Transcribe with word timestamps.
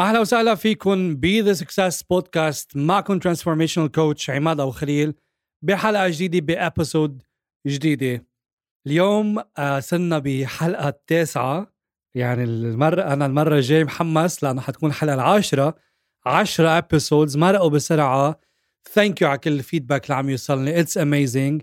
أهلا 0.00 0.20
وسهلا 0.20 0.54
فيكم 0.54 1.16
ب 1.16 1.26
The 1.26 1.52
Success 1.52 2.02
Podcast 2.02 2.76
معكم 2.76 3.18
transformational 3.18 3.90
coach 3.90 4.30
عماد 4.30 4.60
أبو 4.60 4.70
خليل 4.70 5.14
بحلقة 5.62 6.08
جديدة 6.08 6.40
ب 6.40 6.50
episode 6.50 7.22
جديدة. 7.66 8.26
اليوم 8.86 9.42
آه، 9.58 9.80
صرنا 9.80 10.18
بحلقة 10.18 10.88
التاسعه 10.88 11.72
يعني 12.14 12.44
المره 12.44 13.02
أنا 13.02 13.26
المرة 13.26 13.54
الجاية 13.56 13.84
محمس 13.84 14.44
لأنه 14.44 14.60
حتكون 14.60 14.90
الحلقة 14.90 15.14
العاشرة. 15.14 15.74
10 16.26 16.78
episodes 16.78 17.36
مرقوا 17.36 17.70
بسرعة. 17.70 18.40
thank 18.92 19.22
you 19.22 19.28
على 19.28 19.38
كل 19.38 19.52
ال 19.52 19.58
feedback 19.58 20.04
اللي 20.04 20.14
عم 20.14 20.30
يوصلني. 20.30 20.80
it's 20.80 20.98
amazing 20.98 21.62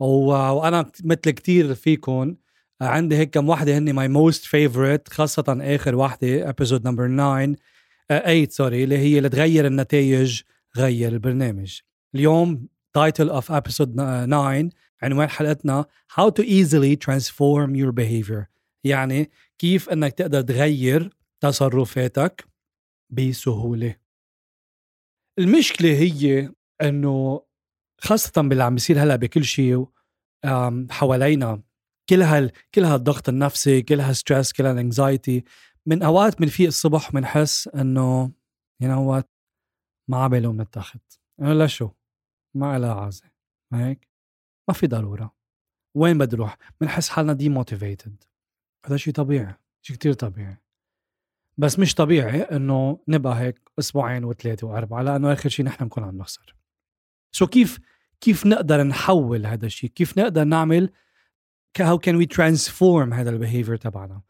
وأنا 0.00 0.90
مثل 1.04 1.30
كتير 1.30 1.74
فيكم. 1.74 2.36
عندي 2.80 3.16
هيك 3.16 3.30
كم 3.30 3.48
وحده 3.48 3.78
هن 3.78 3.92
my 3.92 4.08
most 4.08 4.44
favorite 4.44 5.08
خاصة 5.08 5.58
آخر 5.60 5.94
وحده 5.94 6.48
episode 6.48 6.88
number 6.88 7.08
9 7.08 7.56
8 8.08 8.48
sorry 8.48 8.84
اللي 8.84 8.98
هي 8.98 9.20
لتغير 9.20 9.66
النتائج 9.66 10.42
غير 10.76 11.12
البرنامج. 11.12 11.80
اليوم 12.14 12.68
title 12.92 13.28
of 13.28 13.52
episode 13.52 13.94
9 13.94 14.70
عنوان 15.02 15.28
حلقتنا 15.28 15.86
How 16.12 16.30
to 16.30 16.42
easily 16.42 16.96
transform 16.96 17.74
your 17.74 17.92
behavior. 17.92 18.44
يعني 18.84 19.30
كيف 19.58 19.88
إنك 19.88 20.12
تقدر 20.12 20.40
تغير 20.40 21.10
تصرفاتك 21.40 22.44
بسهولة. 23.10 23.96
المشكلة 25.38 25.88
هي 25.88 26.52
إنه 26.82 27.42
خاصة 28.00 28.42
باللي 28.42 28.64
عم 28.64 28.74
بيصير 28.74 29.02
هلأ 29.02 29.16
بكل 29.16 29.44
شيء 29.44 29.86
حوالينا 30.90 31.62
كل 32.08 32.22
هال 32.22 32.52
كل 32.74 32.84
هالضغط 32.84 33.28
النفسي 33.28 33.82
كل 33.82 34.00
هال 34.00 34.13
stress 34.13 34.52
كل 34.52 34.66
هال 34.66 34.83
anxiety 34.83 35.44
من 35.86 36.02
أوقات 36.02 36.40
بنفيق 36.40 36.66
الصبح 36.66 37.12
بنحس 37.12 37.68
إنه 37.68 38.32
you 38.80 38.88
know 38.88 39.10
what 39.10 39.30
ما 40.08 40.16
عباله 40.16 40.52
بنتاخد 40.52 41.00
انه 41.40 41.52
لا 41.52 41.66
شو 41.66 41.90
ما 42.54 42.78
لها 42.78 42.94
عازة. 42.94 43.30
هيك؟ 43.72 44.08
ما 44.68 44.74
في 44.74 44.86
ضرورة. 44.86 45.34
وين 45.94 46.18
بدي 46.18 46.36
أروح 46.36 46.56
بنحس 46.80 47.08
حالنا 47.08 47.32
demotivated 47.32 48.24
هذا 48.86 48.96
شيء 48.96 49.14
طبيعي 49.14 49.54
شيء 49.82 49.96
كتير 49.96 50.12
طبيعي. 50.12 50.56
بس 51.58 51.78
مش 51.78 51.94
طبيعي 51.94 52.42
إنه 52.42 53.00
نبقى 53.08 53.40
هيك 53.40 53.70
أسبوعين 53.78 54.24
وثلاثة 54.24 54.66
وأربعة 54.66 55.02
لأنه 55.02 55.32
آخر 55.32 55.48
شيء 55.48 55.64
نحن 55.64 55.84
بنكون 55.84 56.04
عم 56.04 56.18
نخسر. 56.18 56.56
so 57.32 57.46
كيف 57.46 57.78
كيف 58.20 58.46
نقدر 58.46 58.82
نحول 58.82 59.46
هذا 59.46 59.66
الشيء 59.66 59.90
كيف 59.90 60.18
نقدر 60.18 60.44
نعمل 60.44 60.90
how 61.78 61.98
can 61.98 62.16
we 62.16 62.26
transform 62.36 63.12
هذا 63.12 63.30
ال 63.30 63.35
behavior 63.35 63.76
تبعنا؟ 63.76 64.22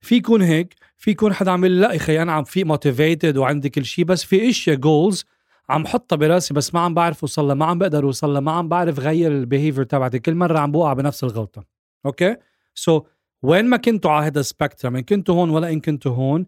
في 0.00 0.16
يكون 0.16 0.42
هيك 0.42 0.74
في 0.96 1.10
يكون 1.10 1.32
حدا 1.32 1.50
عم 1.50 1.64
لا 1.64 1.90
يا 1.90 1.96
أخي 1.96 2.22
أنا 2.22 2.32
عم 2.32 2.44
في 2.44 2.64
motivated 2.64 3.36
وعندي 3.36 3.68
كل 3.68 3.84
شيء 3.84 4.04
بس 4.04 4.24
في 4.24 4.50
إشياء 4.50 4.76
goals 4.76 5.24
عم 5.70 5.86
حطها 5.86 6.16
براسي 6.16 6.54
بس 6.54 6.74
ما 6.74 6.80
عم 6.80 6.94
بعرف 6.94 7.22
أوصل 7.22 7.44
لها 7.44 7.54
ما 7.54 7.64
عم 7.64 7.78
بقدر 7.78 8.04
أوصل 8.04 8.32
لها 8.32 8.40
ما 8.40 8.52
عم 8.52 8.68
بعرف 8.68 8.98
غير 8.98 9.32
ال 9.32 9.38
behavior 9.38 9.84
تبعتي. 9.84 10.18
كل 10.18 10.34
مرة 10.34 10.58
عم 10.58 10.72
بوقع 10.72 10.92
بنفس 10.92 11.24
الغلطة. 11.24 11.64
okay 12.06 12.36
so 12.74 13.00
so, 13.00 13.02
وين 13.42 13.64
ما 13.64 13.76
كنتوا 13.76 14.10
على 14.10 14.26
هذا 14.26 14.40
ال 14.40 14.46
spectrum 14.46 14.96
إن 14.96 15.02
كنتوا 15.02 15.34
هون 15.34 15.50
ولا 15.50 15.70
إن 15.70 15.80
كنتوا 15.80 16.12
هون 16.12 16.46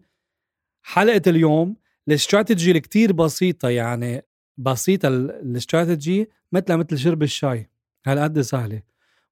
حلقة 0.81 1.21
اليوم 1.27 1.75
الاستراتيجي 2.07 2.71
الكتير 2.71 3.13
بسيطة 3.13 3.69
يعني 3.69 4.25
بسيطة 4.57 5.07
الاستراتيجي 5.07 6.29
مثل 6.51 6.75
مثل 6.75 6.97
شرب 6.97 7.23
الشاي. 7.23 7.69
هالقد 8.05 8.41
سهلة. 8.41 8.81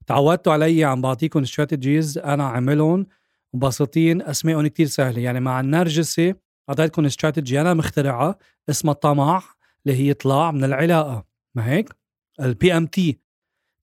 تعودتوا 0.07 0.53
علي 0.53 0.83
عم 0.83 1.01
بعطيكم 1.01 1.41
strategies 1.41 2.17
أنا 2.17 2.47
عاملهم 2.47 3.07
مبسطين 3.53 4.21
أسمائهم 4.21 4.67
كتير 4.67 4.85
سهلة. 4.85 5.21
يعني 5.21 5.39
مع 5.39 5.59
النرجسي 5.59 6.33
أعطيتكم 6.69 7.05
استراتيجي 7.05 7.61
أنا 7.61 7.73
مخترعها 7.73 8.35
اسمها 8.69 8.93
طمع 8.93 9.43
اللي 9.85 9.97
هي 9.97 10.13
طلع 10.13 10.51
من 10.51 10.63
العلاقة. 10.63 11.25
ما 11.55 11.69
هيك؟ 11.69 11.89
ال 12.41 12.77
PMT 12.77 13.19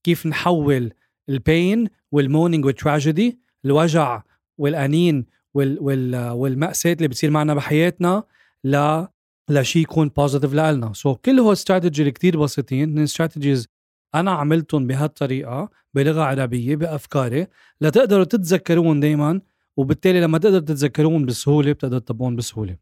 كيف 0.05 0.27
نحول 0.27 0.93
ال 1.29 1.41
pain 1.41 1.89
وال 2.13 2.24
moaning 2.24 2.65
وال 2.65 2.81
tragedy 2.81 3.39
الوجع 3.65 4.23
والأنين 4.59 5.27
وال 5.55 5.79
وال 5.81 6.31
والمأساة 6.31 6.93
اللي 6.93 7.09
بتصير 7.09 7.31
معنا 7.31 7.55
بحياتنا 7.55 8.23
ل 8.65 9.05
لشيء 9.51 9.83
يكون 9.83 10.09
positive 10.09 10.55
لنا 10.55 10.93
so 10.93 11.15
so, 11.15 11.17
كل 11.17 11.39
هو 11.41 11.53
استراتيجي 11.53 12.03
اللي 12.03 12.13
كثير 12.13 12.41
بسيطين 12.41 12.95
من 12.95 13.03
strategies 13.03 13.69
أنا 14.15 14.31
عملتهم 14.31 14.87
بهالطريقة 14.87 15.71
بلغة 15.95 16.23
عربية 16.23 16.77
بأفكاري 16.77 17.47
لتقدروا 17.81 18.25
تتذكرون 18.25 19.01
دائما 19.01 19.41
وبالتالي 19.79 20.21
لما 20.21 20.39
تقدر 20.39 20.61
تتذكرون 20.61 21.27
بسهولة 21.27 21.73
بتقدر 21.73 21.99
تطبقون 21.99 22.37
بسهولة. 22.37 22.77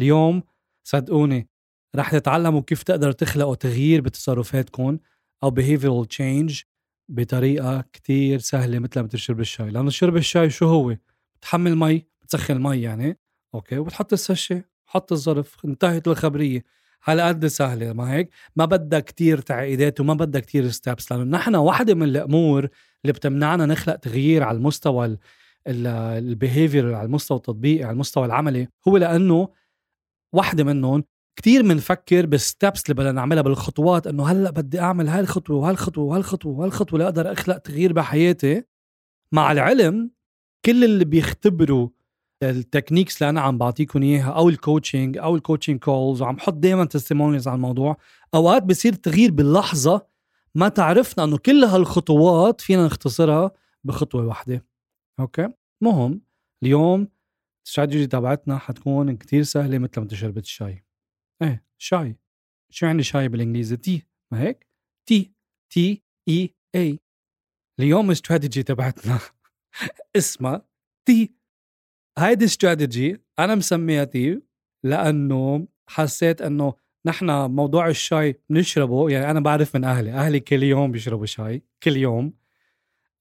اليوم 0.00 0.42
صدقوني 0.84 1.48
رح 1.96 2.10
تتعلموا 2.10 2.60
كيف 2.60 2.82
تقدروا 2.82 3.12
تخلقوا 3.12 3.54
تغيير 3.54 4.00
بتصرفاتكم 4.00 4.98
أو 5.42 5.54
behavioral 5.54 6.06
change 6.06 6.64
بطريقة 7.08 7.84
كتير 7.92 8.38
سهلة 8.38 8.78
مثل 8.78 9.00
ما 9.00 9.08
تشرب 9.08 9.40
الشاي. 9.40 9.70
لأنه 9.70 9.90
شرب 9.90 10.16
الشاي 10.16 10.50
شو 10.50 10.66
هو؟ 10.66 10.96
بتحمل 11.36 11.76
مي 11.76 12.06
بتسخن 12.22 12.62
مي 12.62 12.82
يعني. 12.82 13.18
okay؟ 13.54 13.78
وبتحط 13.78 14.12
ال 14.12 14.19
sachet 14.19 14.64
حط 14.86 15.12
الظرف 15.12 15.64
انتهت 15.64 16.08
الخبرية. 16.08 16.64
على 17.06 17.22
قد 17.22 17.46
سهلة 17.46 17.92
ما 17.92 18.12
هيك؟ 18.12 18.30
ما 18.56 18.64
بدها 18.64 19.00
كتير 19.00 19.38
تعقيدات 19.38 20.00
وما 20.00 20.14
بدها 20.14 20.40
كتير 20.40 20.70
steps 20.70 21.12
لأنه 21.12 21.24
نحن 21.24 21.54
واحدة 21.54 21.94
من 21.94 22.02
الأمور 22.02 22.68
اللي 23.04 23.12
بتمنعنا 23.12 23.66
نخلق 23.66 23.96
تغيير 23.96 24.42
على 24.42 24.56
المستوى 24.56 25.16
ال 25.66 25.80
behavior 25.80 26.94
على 26.94 27.06
المستوى 27.06 27.36
التطبيقي 27.36 27.84
على 27.84 27.92
المستوى 27.92 28.26
العملي 28.26 28.68
هو 28.88 28.96
لأنه 28.96 29.48
واحدة 30.32 30.64
منهم 30.64 31.04
كتير 31.36 31.62
بنفكر 31.62 32.26
بال 32.26 32.42
steps 32.42 32.82
اللي 32.84 32.94
بدنا 32.94 33.12
نعملها 33.12 33.42
بالخطوات 33.42 34.06
إنه 34.06 34.26
هلأ 34.26 34.50
بدي 34.50 34.80
أعمل 34.80 35.08
هاي 35.08 35.20
الخطوة 35.20 35.56
وهالخطوه 35.56 36.04
وهالخطوه 36.04 36.58
وهالخطوه 36.58 36.98
لاقدر 36.98 37.32
أخلق 37.32 37.58
تغيير 37.58 37.92
بحياتي. 37.92 38.62
مع 39.32 39.52
العلم 39.52 40.10
كل 40.64 40.84
اللي 40.84 41.04
بيختبروا 41.04 41.88
ال 42.42 42.49
techniques 42.49 43.22
اللي 43.22 43.30
أنا 43.30 43.40
عم 43.40 43.58
بعطيكم 43.58 44.02
إياها 44.02 44.30
أو 44.30 44.48
ال 44.48 44.56
coaching 44.56 45.18
أو 45.18 45.36
ال 45.36 45.41
coaching 45.41 45.78
calls 45.78 46.22
وعم 46.22 46.38
حط 46.38 46.54
دائما 46.54 46.84
testimonies 46.84 47.48
على 47.48 47.56
الموضوع 47.56 47.96
أوقات 48.34 48.62
بصير 48.62 48.92
تغيير 48.92 49.30
باللحظه 49.30 50.06
ما 50.54 50.68
تعرفنا 50.68 51.24
إنه 51.24 51.38
كل 51.38 51.64
هالخطوات 51.64 52.60
فينا 52.60 52.86
نختصرها 52.86 53.50
بخطوة 53.84 54.26
واحدة. 54.26 54.71
okay. 55.20 55.48
مهم 55.82 56.22
اليوم 56.62 57.08
الاستراتيجي 57.66 58.06
تبعتنا 58.06 58.58
حتكون 58.58 59.16
كتير 59.16 59.42
سهلة 59.42 59.78
مثل 59.78 60.00
ما 60.00 60.06
تشربت 60.06 60.44
الشاي. 60.44 60.84
إيه 61.42 61.64
شاي. 61.78 62.16
شو 62.72 62.86
يعني 62.86 63.02
شاي 63.02 63.28
بالإنجليزي؟ 63.28 63.76
tea. 63.76 64.06
ما 64.32 64.40
هيك؟ 64.40 64.66
tea. 65.08 65.32
T. 65.72 66.02
E. 66.28 66.54
A. 66.74 66.98
اليوم 67.80 68.06
الاستراتيجي 68.06 68.62
تبعتنا. 68.62 69.18
اسمها 70.16 70.66
tea. 71.08 71.34
هيدي 72.18 72.44
استراتيجي 72.44 73.16
أنا 73.38 73.54
مسميها 73.54 74.04
tea 74.04 74.42
لأنه 74.84 75.68
حسيت 75.88 76.42
إنه 76.42 76.74
نحن 77.06 77.50
موضوع 77.50 77.88
الشاي 77.88 78.40
بنشربه 78.50 79.10
يعني 79.10 79.30
أنا 79.30 79.40
بعرف 79.40 79.76
من 79.76 79.84
أهلي. 79.84 80.12
أهلي 80.12 80.40
كل 80.40 80.62
يوم 80.62 80.92
بيشربوا 80.92 81.26
شاي. 81.26 81.62
كل 81.82 81.96
يوم. 81.96 82.41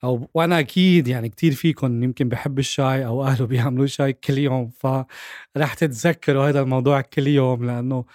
أو 0.03 0.29
وأنا 0.33 0.59
أكيد 0.59 1.07
يعني 1.07 1.29
كتير 1.29 1.51
فيكم 1.53 2.03
يمكن 2.03 2.29
بحب 2.29 2.59
الشاي 2.59 3.05
أو 3.05 3.23
أهله 3.23 3.45
بيعملوا 3.51 3.85
شاي 3.85 4.13
كل 4.13 4.37
يوم 4.37 4.69
فرح 4.69 5.73
تتذكروا 5.73 6.49
هذا 6.49 6.61
الموضوع 6.61 7.01
كل 7.01 7.27
يوم 7.27 7.65
لأنه 7.65 8.05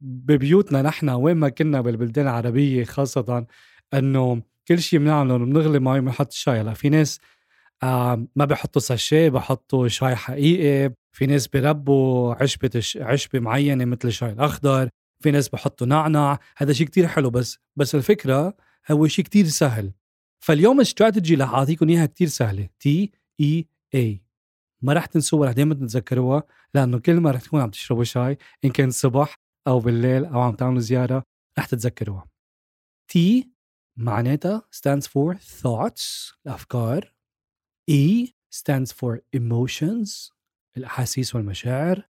ببيوتنا 0.00 0.82
نحن 0.82 1.10
وين 1.10 1.36
ما 1.36 1.48
كنا 1.48 1.80
بالبلدان 1.80 2.26
العربية 2.26 2.84
خاصة 2.84 3.46
إنه 3.94 4.42
كل 4.68 4.78
شيء 4.80 4.98
بنعمله 4.98 5.38
بنغلي 5.38 5.78
مي 5.80 6.00
بنحط 6.00 6.26
الشاي. 6.32 6.60
هلا 6.60 6.74
في 6.74 6.88
ناس 6.88 7.20
ما 8.36 8.44
بحطوا 8.44 8.80
sachet 8.82 9.28
بحطوا 9.28 9.88
شاي 9.88 10.16
حقيقي 10.16 10.94
في 11.12 11.26
ناس 11.26 11.48
بربوا 11.48 12.34
عشبة 12.34 12.82
عشبة 12.96 13.40
معينة 13.40 13.84
مثل 13.84 14.08
الشاي 14.08 14.30
الأخضر 14.30 14.88
في 15.22 15.30
ناس 15.30 15.48
بحطوا 15.48 15.86
نعنع 15.86 16.38
هذا 16.58 16.72
شيء 16.72 16.86
كتير 16.86 17.06
حلو. 17.06 17.30
بس 17.30 17.58
بس 17.76 17.94
الفكرة 17.94 18.54
هو 18.90 19.06
شيء 19.06 19.24
كتير 19.24 19.46
سهل. 19.46 19.92
فاليوم 20.40 20.76
الاستراتيجي 20.76 21.34
اللي 21.34 21.46
حاعطيكم 21.48 21.88
اياها 21.88 22.06
كتير 22.06 22.28
سهلة. 22.28 22.68
T 22.80 23.12
E 23.40 23.68
A 23.94 24.22
ما 24.82 24.92
رح 24.92 25.06
تنسوها 25.06 25.48
رح 25.48 25.54
دائما 25.54 25.74
تتذكروها 25.74 26.42
لأنه 26.74 26.98
كل 26.98 27.20
ما 27.20 27.30
رح 27.30 27.40
تكونوا 27.40 27.64
عم 27.64 27.70
تشربوا 27.70 28.04
شاي 28.04 28.38
إن 28.64 28.70
كان 28.70 28.88
الصبح 28.88 29.34
أو 29.66 29.80
بالليل 29.80 30.24
أو 30.24 30.40
عم 30.40 30.54
تعملوا 30.54 30.80
زيارة 30.80 31.22
رح 31.58 31.66
تتذكروها. 31.66 32.28
T 33.08 33.50
معناتها 33.96 34.68
stands 34.76 35.04
for 35.04 35.38
thoughts 35.38 36.34
الأفكار. 36.46 37.14
E 37.90 38.26
stands 38.54 38.92
for 38.92 39.18
emotions 39.36 40.32
الأحاسيس 40.76 41.34
والمشاعر. 41.34 42.08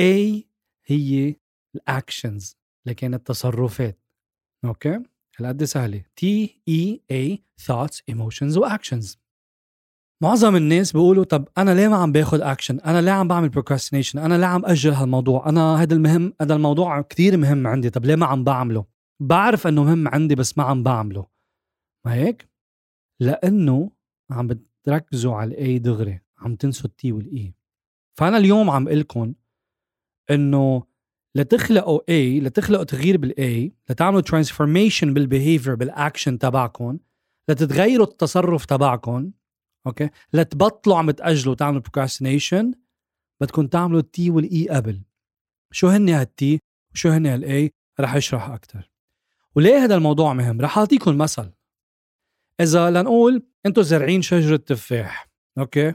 A 0.00 0.44
هي 0.86 1.36
ال 1.74 1.84
actions 1.84 2.56
لكن 2.86 3.14
التصرفات. 3.14 4.00
okay 4.64 5.02
هالقد 5.40 5.64
سهله 5.64 6.04
T 6.20 6.24
E 6.70 6.98
A 7.12 7.38
thoughts 7.62 8.14
emotions 8.14 8.56
و 8.56 8.68
actions. 8.68 9.16
معظم 10.22 10.56
الناس 10.56 10.92
بيقولوا 10.92 11.24
طب 11.24 11.48
أنا 11.58 11.70
ليه 11.70 11.88
ما 11.88 11.96
عم 11.96 12.12
باخذ 12.12 12.40
اكشن 12.40 12.80
أنا 12.80 13.00
ليه 13.00 13.10
عم 13.10 13.28
بعمل 13.28 13.48
procrastination 13.48 14.18
أنا 14.18 14.38
ليه 14.38 14.46
عم 14.46 14.66
أجل 14.66 14.92
هالموضوع؟ 14.92 15.48
أنا 15.48 15.82
هذا 15.82 15.94
المهم 15.94 16.32
هذا 16.40 16.54
الموضوع 16.54 17.00
كتير 17.00 17.36
مهم 17.36 17.66
عندي. 17.66 17.90
طب 17.90 18.04
ليه 18.04 18.16
ما 18.16 18.26
عم 18.26 18.44
بعمله؟ 18.44 18.84
بعرف 19.20 19.66
إنه 19.66 19.84
مهم 19.84 20.08
عندي 20.08 20.34
بس 20.34 20.58
ما 20.58 20.64
عم 20.64 20.82
بعمله. 20.82 21.26
ما 22.06 22.14
هيك؟ 22.14 22.48
لأنه 23.20 23.90
عم 24.30 24.46
بتركزوا 24.46 25.34
على 25.34 25.50
ال 25.50 25.64
A 25.64 25.78
دغري 25.78 26.20
عم 26.38 26.54
تنسوا 26.54 26.90
ال 26.90 27.01
T 27.01 27.12
وال 27.12 27.40
E 27.40 27.54
فأنا 28.18 28.36
اليوم 28.36 28.70
عم 28.70 28.88
أقول 28.88 29.00
لكم 29.00 29.34
إنه 30.30 30.87
لتخلقوا 31.38 32.00
A 32.08 32.40
لتخلقوا 32.40 32.84
تغيير 32.84 33.16
بال 33.16 33.53
A 33.53 33.72
لتعملوا 33.90 34.20
transformation 34.20 35.14
بال 35.14 35.26
behavior 35.26 35.74
بال 35.74 35.90
action 35.90 36.38
تبعكم 36.38 36.98
لتتغيروا 37.48 38.06
التصرف 38.06 38.64
تبعكم 38.64 39.30
okay 39.86 40.10
لتبطلوا 40.32 40.96
عم 40.96 41.10
تأجلوا 41.10 41.54
تعملوا 41.54 41.80
procrastination 41.80 42.72
بدكم 43.40 43.66
تعملوا 43.66 44.00
ال 44.00 44.15
T 44.15 44.30
وال 44.30 44.55
E 44.55 44.68
قبل. 44.68 45.02
شو 45.72 45.88
هن 45.88 46.08
هال 46.08 46.43
T 46.43 46.60
وشو 46.94 47.08
هن 47.08 47.26
هال 47.26 47.55
E 47.55 47.70
رح 48.00 48.14
أشرح 48.14 48.50
أكثر 48.50 48.90
وليه 49.56 49.76
هذا 49.84 49.94
الموضوع 49.94 50.32
مهم؟ 50.32 50.60
رح 50.60 50.78
أعطيكم 50.78 51.18
مثل. 51.18 51.52
إذا 52.60 52.90
لنقول 52.90 53.42
أنتم 53.66 53.82
زارعين 53.82 54.22
شجرة 54.22 54.56
تفاح 54.56 55.28
okay 55.58 55.94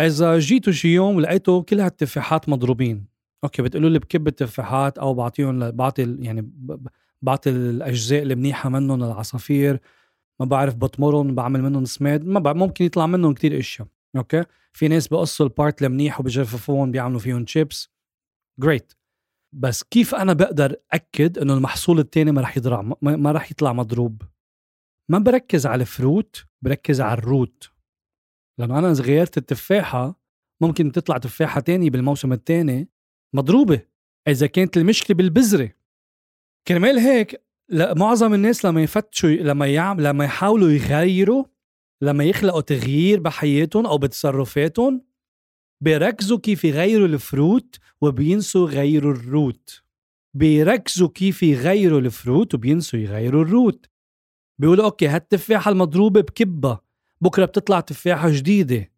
إذا 0.00 0.38
جيتوا 0.38 0.72
شي 0.72 0.88
يوم 0.88 1.16
ولقيتوا 1.16 1.62
كل 1.62 1.80
هالتفاحات 1.80 2.48
مضروبين. 2.48 3.06
okay 3.44 3.62
بتقولوا 3.62 3.90
لي 3.90 3.98
بكب 3.98 4.28
التفاحات 4.28 4.98
أو 4.98 5.14
بعطيهم 5.14 5.70
بعطي 5.70 6.16
يعني 6.20 6.50
بعطي 7.22 7.50
الأجزاء 7.50 8.22
المنيحة 8.22 8.68
منهم 8.68 9.04
للعصافير 9.04 9.80
ما 10.40 10.46
بعرف 10.46 10.76
بطمرهم 10.76 11.34
بعمل 11.34 11.62
منهم 11.62 11.84
سماد 11.84 12.24
ما 12.24 12.40
بعرف 12.40 12.56
ممكن 12.56 12.84
يطلع 12.84 13.06
منهم 13.06 13.34
كتير 13.34 13.58
أشياء 13.58 13.88
okay؟ 14.16 14.44
في 14.72 14.88
ناس 14.88 15.08
بقصوا 15.08 15.46
ال 15.46 15.53
part 15.53 15.82
المنيح 15.82 16.20
وبجففوهم 16.20 16.90
بيعملوا 16.90 17.20
فيهم 17.20 17.46
chips 17.46 17.90
great 18.60 18.92
بس 19.52 19.82
كيف 19.82 20.14
أنا 20.14 20.32
بقدر 20.32 20.76
أكد 20.92 21.38
إنه 21.38 21.54
المحصول 21.54 21.98
التاني 21.98 22.32
ما 22.32 22.40
راح 22.40 22.56
يضرع 22.56 22.82
ما, 22.82 23.16
ما 23.16 23.32
راح 23.32 23.50
يطلع 23.50 23.72
مضروب؟ 23.72 24.22
ما 25.10 25.18
بركز 25.18 25.66
على 25.66 25.80
ال 25.80 25.91
fruit 25.91 26.46
بركز 26.62 27.00
على 27.00 27.18
ال 27.18 27.28
root 27.28 27.70
لأنه 28.58 28.78
أنا 28.78 28.90
إذا 28.90 29.04
غيرت 29.04 29.38
التفاحة 29.38 30.20
ممكن 30.62 30.92
تطلع 30.92 31.18
تفاحة 31.18 31.60
تانية 31.60 31.90
بالموسم 31.90 32.32
الثاني 32.32 32.88
مضروبة 33.34 33.80
إذا 34.28 34.46
كانت 34.46 34.76
المشكلة 34.76 35.16
بالبذرة. 35.16 35.70
كرمال 36.68 36.98
هيك 36.98 37.42
معظم 37.72 38.34
الناس 38.34 38.64
لما 38.64 38.82
يفتشوا 38.82 39.30
لما 39.30 39.66
يعمل 39.66 40.04
لما 40.04 40.24
يحاولوا 40.24 40.70
يغيروا 40.70 41.44
لما 42.02 42.24
يخلقوا 42.24 42.60
تغيير 42.60 43.20
بحياتهم 43.20 43.86
أو 43.86 43.98
بتصرفاتهم 43.98 45.10
بيركزوا 45.82 46.38
كيف 46.38 46.64
يغيروا 46.64 47.06
ال 47.06 47.18
fruit 47.18 47.78
وبينسوا 48.00 48.70
يغيروا 48.70 49.12
ال 49.12 49.24
root. 49.24 49.82
بيركزوا 50.34 51.08
كيف 51.08 51.42
يغيروا 51.42 52.00
ال 52.00 52.09
fruit 52.09 52.54
وبينسوا 52.54 52.98
يغيروا 52.98 53.42
ال 53.42 53.49
root. 53.49 53.86
بيقولوا 54.58 54.84
okay 54.84 55.08
هالتفاحة 55.08 55.70
المضروبة 55.70 56.20
بكبها 56.20 56.80
بكرة 57.20 57.44
بتطلع 57.44 57.80
تفاحة 57.80 58.30
جديدة. 58.30 58.92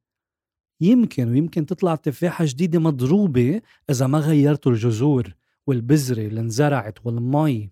يمكن 0.82 1.29
ويمكن 1.29 1.67
تطلع 1.67 1.94
تفاحة 1.94 2.44
جديدة 2.49 2.79
مضروبة 2.79 3.61
إذا 3.90 4.06
ما 4.06 4.19
غيرتوا 4.19 4.73
الجذور 4.73 5.34
والبذرة 5.67 6.26
اللي 6.26 6.40
انزرعت 6.40 7.06
والمي. 7.06 7.70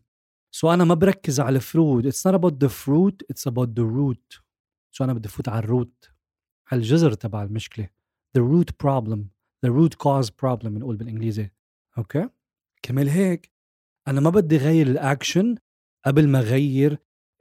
so 0.50 0.74
أنا 0.74 0.84
ما 0.84 0.94
بركز 0.94 1.40
على 1.40 1.56
ال 1.56 1.65
fruit 1.65 2.06
it's 2.06 2.26
not 2.26 2.34
about 2.34 2.62
the 2.62 2.68
fruit 2.68 3.22
it's 3.30 3.46
about 3.46 3.68
the 3.68 3.82
root 3.82 4.40
so 4.90 5.04
أنا 5.04 5.12
بدي 5.12 5.28
فوت 5.28 5.48
على 5.48 5.58
ال 5.58 5.69
root 5.69 6.10
على 6.72 6.78
الجذر 6.78 7.12
تبع 7.12 7.42
المشكلة. 7.42 7.88
The 8.38 8.40
root 8.40 8.70
problem. 8.84 9.18
The 9.66 9.70
root 9.70 9.94
cause 9.94 10.30
problem 10.30 10.66
بنقول 10.66 10.96
بالإنجليزي. 10.96 11.50
okay 11.98 12.28
كمل 12.82 13.08
هيك 13.08 13.50
أنا 14.08 14.20
ما 14.20 14.30
بدي 14.30 14.56
غير 14.56 14.86
الاكشن 14.86 15.56
قبل 16.06 16.28
ما 16.28 16.40
غير 16.40 16.98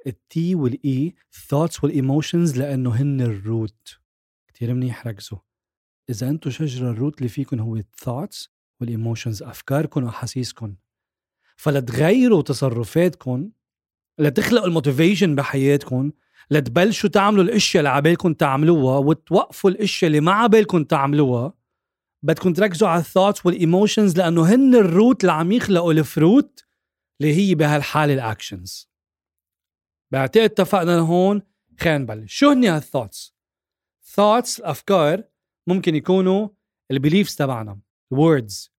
ال 0.07 0.31
T 0.31 0.55
وال 0.55 0.95
E 0.95 1.15
thoughts 1.35 1.83
وال 1.83 1.98
emotions 1.98 2.57
لأنه 2.57 2.89
هن 2.89 3.21
ال 3.21 3.37
root 3.37 3.99
كثير 4.47 4.73
منيح 4.73 5.07
ركزوا. 5.07 5.48
إذا 6.09 6.29
أنتم 6.29 6.49
شجرة 6.49 6.91
ال 6.91 6.96
root 6.96 7.17
اللي 7.17 7.29
فيكم 7.29 7.59
هو 7.59 7.75
ال 7.75 7.83
thoughts 7.83 8.49
وال 8.81 8.94
emotions 8.94 9.43
افكاركم 9.43 10.03
واحاسيسكم 10.03 10.75
فلتغيروا 11.55 12.41
تصرفاتكم 12.41 13.51
لتخلقوا 14.19 14.67
ال 14.67 14.73
motivation 14.73 15.35
بحياتكم 15.35 16.11
لتبلشوا 16.51 17.09
تعملوا 17.09 17.43
الأشياء 17.43 17.79
اللي 17.79 17.89
عبالكم 17.89 18.33
تعملوها 18.33 18.97
وتوقفوا 18.97 19.69
الأشياء 19.69 20.07
اللي 20.07 20.19
ما 20.21 20.31
عبالكم 20.31 20.83
تعملوها. 20.83 21.53
بدكم 22.23 22.53
تركزوا 22.53 22.87
على 22.87 22.99
ال 22.99 23.04
thoughts 23.04 23.45
وال 23.45 23.60
emotions 23.60 24.17
لأنه 24.17 24.55
هن 24.55 24.75
ال 24.75 24.84
root 24.84 25.21
اللي 25.21 25.33
عم 25.33 25.51
يخلقوا 25.51 25.93
ال 25.93 26.05
fruit 26.05 26.65
اللي 27.21 27.33
هي 27.33 27.55
بهالحالة 27.55 28.13
ال 28.13 28.23
actions 28.23 28.89
بعتقد 30.11 30.43
اتفقنا 30.43 30.99
هون 30.99 31.41
خلينا 31.79 31.97
نبلش. 31.97 32.33
شو 32.33 32.49
هن 32.49 32.65
هال 32.65 32.79
thoughts 32.79 33.35
thoughts 34.03 34.59
الأفكار 34.59 35.23
ممكن 35.69 35.95
يكونوا 35.95 36.49
ال 36.91 36.97
beliefs 36.97 37.35
تبعنا 37.35 37.79
ال 38.13 38.23
words 38.23 38.71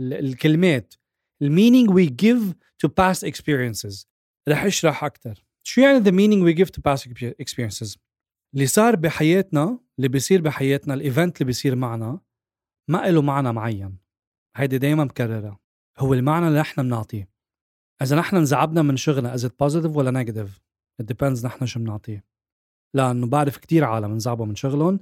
الكلمات 0.00 0.94
ال 1.42 1.48
meaning 1.48 1.90
we 1.90 2.06
give 2.06 2.52
to 2.78 2.88
past 2.88 3.24
experiences 3.24 4.08
رح 4.48 4.64
أشرح 4.64 5.04
أكثر 5.04 5.44
شو 5.66 5.80
يعني 5.80 6.00
the 6.04 6.12
meaning 6.12 6.46
we 6.46 6.58
give 6.58 6.70
to 6.70 6.80
past 6.80 7.06
experiences 7.42 7.98
اللي 8.54 8.66
صار 8.66 8.96
بحياتنا 8.96 9.78
اللي 9.98 10.08
بيصير 10.08 10.40
بحياتنا 10.40 10.94
ال 10.94 11.01
event 11.01 11.36
اللي 11.36 11.46
بيصير 11.46 11.76
معنا 11.76 12.20
ما 12.90 13.10
له 13.10 13.22
معنى 13.22 13.52
معين. 13.52 13.98
هيدي 14.56 14.78
دايما 14.78 15.04
مكررة. 15.04 15.60
هو 15.98 16.14
المعنى 16.14 16.48
اللي 16.48 16.60
نحن 16.60 16.82
بنعطيه. 16.82 17.28
إذا 18.02 18.16
نحن 18.16 18.36
انزعبنا 18.36 18.82
من 18.82 18.96
شغلنا 18.96 19.34
is 19.34 19.46
positive 19.46 19.96
ولا 19.96 20.10
negative 20.10 20.60
it 21.02 21.04
depends 21.04 21.44
نحن 21.44 21.66
شو 21.66 21.80
بنعطيه. 21.80 22.24
لأنه 22.94 23.26
بعرف 23.26 23.56
كتير 23.56 23.84
عالم 23.84 24.12
انزعبوا 24.12 24.46
من 24.46 24.54
شغلهم. 24.54 25.00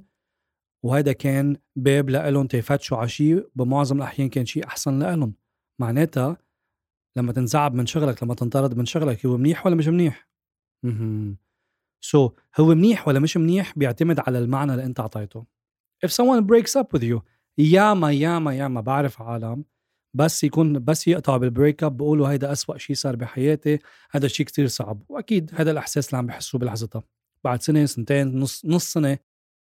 وهذا 0.85 1.11
كان 1.11 1.57
باب 1.75 2.09
لإلهم 2.09 2.47
تيفتشوا 2.47 2.97
على 2.97 3.09
شيء 3.09 3.49
بمعظم 3.55 3.97
الأحيان 3.97 4.29
كان 4.29 4.45
شيء 4.45 4.67
أحسن 4.67 4.99
لإلهم. 4.99 5.33
معناتها 5.79 6.37
لما 7.17 7.33
تنزعب 7.33 7.73
من 7.73 7.85
شغلك 7.85 8.23
لما 8.23 8.35
تنطرد 8.35 8.77
من 8.77 8.85
شغلك 8.85 9.25
هو 9.25 9.37
منيح 9.37 9.65
ولا 9.65 9.75
مش 9.75 9.87
منيح؟ 9.87 10.29
so 12.01 12.29
so, 12.29 12.31
هو 12.59 12.75
منيح 12.75 13.07
ولا 13.07 13.19
مش 13.19 13.37
منيح 13.37 13.73
بيعتمد 13.77 14.19
على 14.19 14.39
المعنى 14.39 14.71
اللي 14.71 14.85
أنت 14.85 14.99
أعطيته. 14.99 15.45
If 16.05 16.09
someone 16.09 16.43
breaks 16.43 16.81
up 16.81 16.97
with 16.97 17.03
you 17.03 17.21
ياما 17.57 18.11
ياما 18.11 18.55
ياما 18.55 18.81
بعرف 18.81 19.21
عالم 19.21 19.65
بس 20.13 20.43
يكون 20.43 20.85
بس 20.85 21.07
يقطعوا 21.07 21.37
بال 21.37 21.50
break 21.50 21.83
up 21.83 21.97
بيقولوا 21.97 22.27
هيدا 22.27 22.51
أسوأ 22.51 22.77
شيء 22.77 22.95
صار 22.95 23.15
بحياتي 23.15 23.79
هذا 24.11 24.27
شيء 24.27 24.45
كتير 24.45 24.67
صعب. 24.67 25.03
وأكيد 25.09 25.51
هذا 25.53 25.71
الإحساس 25.71 26.07
اللي 26.07 26.17
عم 26.17 26.25
بحسوه 26.25 26.61
بلحظتها 26.61 27.03
بعد 27.43 27.61
سنة 27.61 27.85
سنتين 27.85 28.39
نص 28.39 28.65
نص 28.65 28.93
سنة 28.93 29.17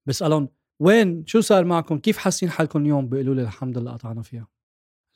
بسألهم 0.07 0.49
وين؟ 0.81 1.27
شو 1.27 1.41
صار 1.41 1.65
معكم؟ 1.65 1.99
كيف 1.99 2.19
حاسين 2.19 2.51
حالكم 2.51 2.83
اليوم؟ 2.83 3.09
بيقولوا 3.09 3.35
لي 3.35 3.43
الحمد 3.43 3.79
لله 3.79 3.93
قطعنا 3.93 4.23
فيها. 4.23 4.49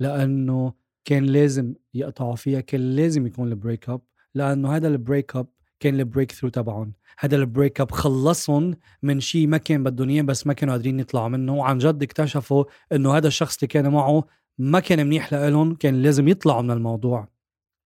لأنه 0.00 0.72
كان 1.04 1.24
لازم 1.24 1.74
يقطعوا 1.94 2.36
فيها 2.36 2.60
كان 2.60 2.96
لازم 2.96 3.26
يكون 3.26 3.48
ال 3.48 3.55
break 3.55 3.88
up 3.88 4.00
لأنه 4.34 4.76
هذا 4.76 4.88
ال 4.88 4.96
break 4.96 5.36
up 5.36 5.46
كان 5.80 6.00
ال 6.00 6.32
breakthrough 6.32 6.48
تبعهم. 6.48 6.92
هذا 7.18 7.36
ال 7.36 7.44
break 7.44 7.80
up 7.80 7.90
خلصهم 7.90 8.74
من 9.02 9.20
شيء 9.20 9.46
ما 9.46 9.56
كان 9.56 9.82
بدهم 9.82 10.08
إياه 10.08 10.22
بس 10.22 10.46
ما 10.46 10.52
كانوا 10.52 10.74
قادرين 10.74 11.00
يطلعوا 11.00 11.28
منه. 11.28 11.54
وعن 11.54 11.78
جد 11.78 12.02
اكتشفوا 12.02 12.64
إنه 12.92 13.16
هذا 13.16 13.28
الشخص 13.28 13.56
اللي 13.56 13.66
كان 13.66 13.92
معه 13.92 14.24
ما 14.58 14.80
كان 14.80 15.06
منيح 15.06 15.34
لهم 15.34 15.74
كان 15.74 16.02
لازم 16.02 16.28
يطلعوا 16.28 16.62
من 16.62 16.70
الموضوع. 16.70 17.28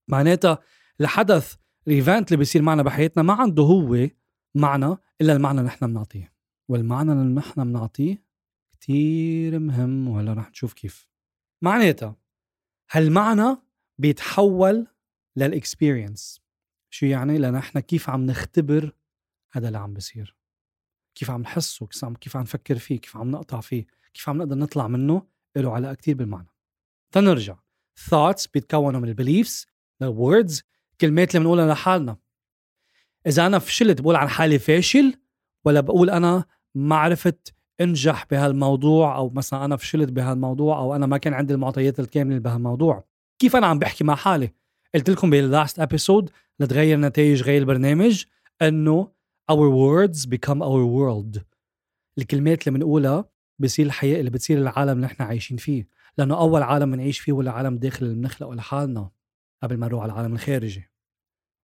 معناتها 0.08 0.58
الحدث 1.00 1.54
ال 1.86 1.93
event 1.93 2.28
اللي 2.28 2.36
بيصير 2.36 2.62
معنا 2.62 2.82
بحياتنا 2.82 3.22
ما 3.22 3.32
عنده 3.32 3.62
هو 3.62 4.08
معنى 4.54 4.96
إلا 5.20 5.32
المعنى 5.32 5.60
اللي 5.60 5.68
نحن 5.68 5.86
بنعطيه. 5.86 6.35
والمعنى 6.68 7.12
اللي 7.12 7.34
نحن 7.34 7.64
بنعطيه 7.64 8.22
كتير 8.72 9.58
مهم 9.58 10.08
وهلا 10.08 10.32
رح 10.32 10.50
نشوف 10.50 10.72
كيف. 10.72 11.08
معناتها 11.62 12.16
هالمعنى 12.90 13.56
بيتحول 13.98 14.86
لل 15.36 15.53
experience 15.53 16.40
شو 16.90 17.06
يعني؟ 17.06 17.38
لأن 17.38 17.54
إحنا 17.54 17.80
كيف 17.80 18.10
عم 18.10 18.26
نختبر 18.26 18.92
هذا 19.52 19.66
اللي 19.66 19.78
عم 19.78 19.94
بيصير. 19.94 20.36
كيف 21.14 21.30
عم 21.30 21.40
نحسه 21.40 21.86
كيف 21.86 22.04
عم 22.04 22.14
كيف 22.14 22.36
عم 22.36 22.42
نفكر 22.42 22.78
فيه 22.78 23.00
كيف 23.00 23.16
عم 23.16 23.30
نقطع 23.30 23.60
فيه 23.60 23.86
كيف 24.14 24.28
عم 24.28 24.38
نقدر 24.38 24.56
نطلع 24.56 24.88
منه 24.88 25.26
له 25.56 25.72
علاقة 25.72 25.94
كتير 25.94 26.14
بالمعنى. 26.14 26.48
تنرجع. 27.12 27.56
Thoughts 28.00 28.46
بيتكونوا 28.54 29.00
من 29.00 29.08
ال 29.08 29.15
beliefs 29.15 29.66
ال 30.02 30.12
words 30.12 30.62
كلمات 31.00 31.34
اللي 31.34 31.40
بنقولها 31.40 31.72
لحالنا. 31.72 32.16
إذا 33.26 33.46
أنا 33.46 33.58
فشلت 33.58 34.00
بقول 34.00 34.16
عن 34.16 34.28
حالي 34.28 34.58
فاشل 34.58 35.18
ولا 35.64 35.80
بقول 35.80 36.10
أنا 36.10 36.44
ما 36.76 36.96
عرفت 36.96 37.54
انجح 37.80 38.26
بهالموضوع 38.30 39.16
أو 39.16 39.30
مثلا 39.30 39.64
أنا 39.64 39.76
فشلت 39.76 40.12
بهالموضوع 40.12 40.78
أو 40.78 40.96
أنا 40.96 41.06
ما 41.06 41.18
كان 41.18 41.34
عندي 41.34 41.54
المعطيات 41.54 42.00
الكاملة 42.00 42.38
بهالموضوع. 42.38 43.04
كيف 43.38 43.56
أنا 43.56 43.66
عم 43.66 43.78
بحكي 43.78 44.04
مع 44.04 44.14
حالي؟ 44.14 44.52
قلت 44.94 45.10
لكم 45.10 45.30
بال 45.30 45.47
last 45.47 45.80
episode 45.80 46.30
لتغير 46.60 46.98
نتائج 46.98 47.42
غير 47.42 47.60
البرنامج 47.60 48.24
إنه 48.62 49.12
our 49.52 49.70
words 49.70 50.26
become 50.26 50.60
our 50.60 50.86
world. 50.96 51.40
الكلمات 52.18 52.68
اللي 52.68 52.78
بنقولها 52.78 53.24
بصير 53.58 53.86
الحياة 53.86 54.18
اللي 54.18 54.30
بتصير 54.30 54.58
العالم 54.58 54.92
اللي 54.92 55.06
إحنا 55.06 55.26
عايشين 55.26 55.56
فيه. 55.56 55.88
لأنه 56.18 56.38
أول 56.38 56.62
عالم 56.62 56.90
بنعيش 56.90 57.18
فيه 57.18 57.32
هو 57.32 57.40
العالم 57.40 57.76
داخل 57.76 58.06
اللي 58.06 58.16
بنخلقه 58.16 58.54
لحالنا 58.54 59.10
قبل 59.62 59.76
ما 59.76 59.86
نروح 59.86 60.02
على 60.02 60.12
العالم 60.12 60.34
الخارجي. 60.34 60.90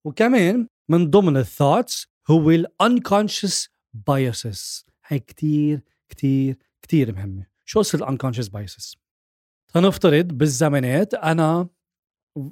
وكمان 0.06 0.68
من 0.88 1.10
ضمن 1.10 1.36
ال 1.36 1.44
thoughts 1.44 2.08
هو 2.30 2.50
ال 2.50 2.60
unconscious 2.60 3.68
biases 3.94 4.91
هي 5.12 5.18
كتير 5.18 5.80
كتير 6.08 6.58
كتير 6.82 7.14
مهمة. 7.14 7.46
شو 7.64 7.78
قصه 7.78 7.96
ال 7.96 8.00
unconscious 8.00 8.48
biases؟ 8.48 8.96
تنفترض 9.74 10.26
بالزمانات 10.26 11.14
أنا 11.14 11.68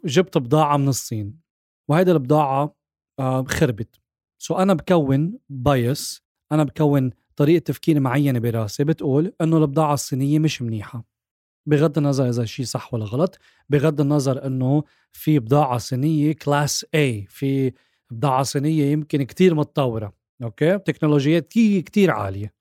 جبت 0.04 0.38
بضاعة 0.38 0.76
من 0.76 0.88
الصين 0.88 1.40
وهيدا 1.88 2.12
البضاعة 2.12 2.76
آه، 3.18 3.44
خربت. 3.44 4.00
so 4.38 4.54
أنا 4.54 4.74
بكون 4.74 5.38
biased 5.48 6.22
أنا 6.52 6.64
بكون 6.64 7.10
طريقة 7.36 7.62
تفكير 7.62 8.00
معينة 8.00 8.38
براسي 8.38 8.84
بتقول 8.84 9.32
إنه 9.40 9.56
البضاعة 9.56 9.94
الصينية 9.94 10.38
مش 10.38 10.62
منيحة. 10.62 11.04
بغض 11.66 11.98
النظر 11.98 12.28
إذا 12.28 12.44
شيء 12.44 12.66
صح 12.66 12.94
ولا 12.94 13.04
غلط 13.04 13.38
بغض 13.68 14.00
النظر 14.00 14.46
إنه 14.46 14.84
في 15.12 15.38
بضاعة 15.38 15.78
صينية 15.78 16.32
class 16.32 16.84
A 16.84 17.26
في 17.28 17.72
بضاعة 18.10 18.42
صينية 18.42 18.92
يمكن 18.92 19.22
كتير 19.22 19.54
متطورة. 19.54 20.19
أوكي؟ 20.42 20.78
تكنولوجيات 20.78 21.48
كتير 21.52 22.10
عالية. 22.10 22.54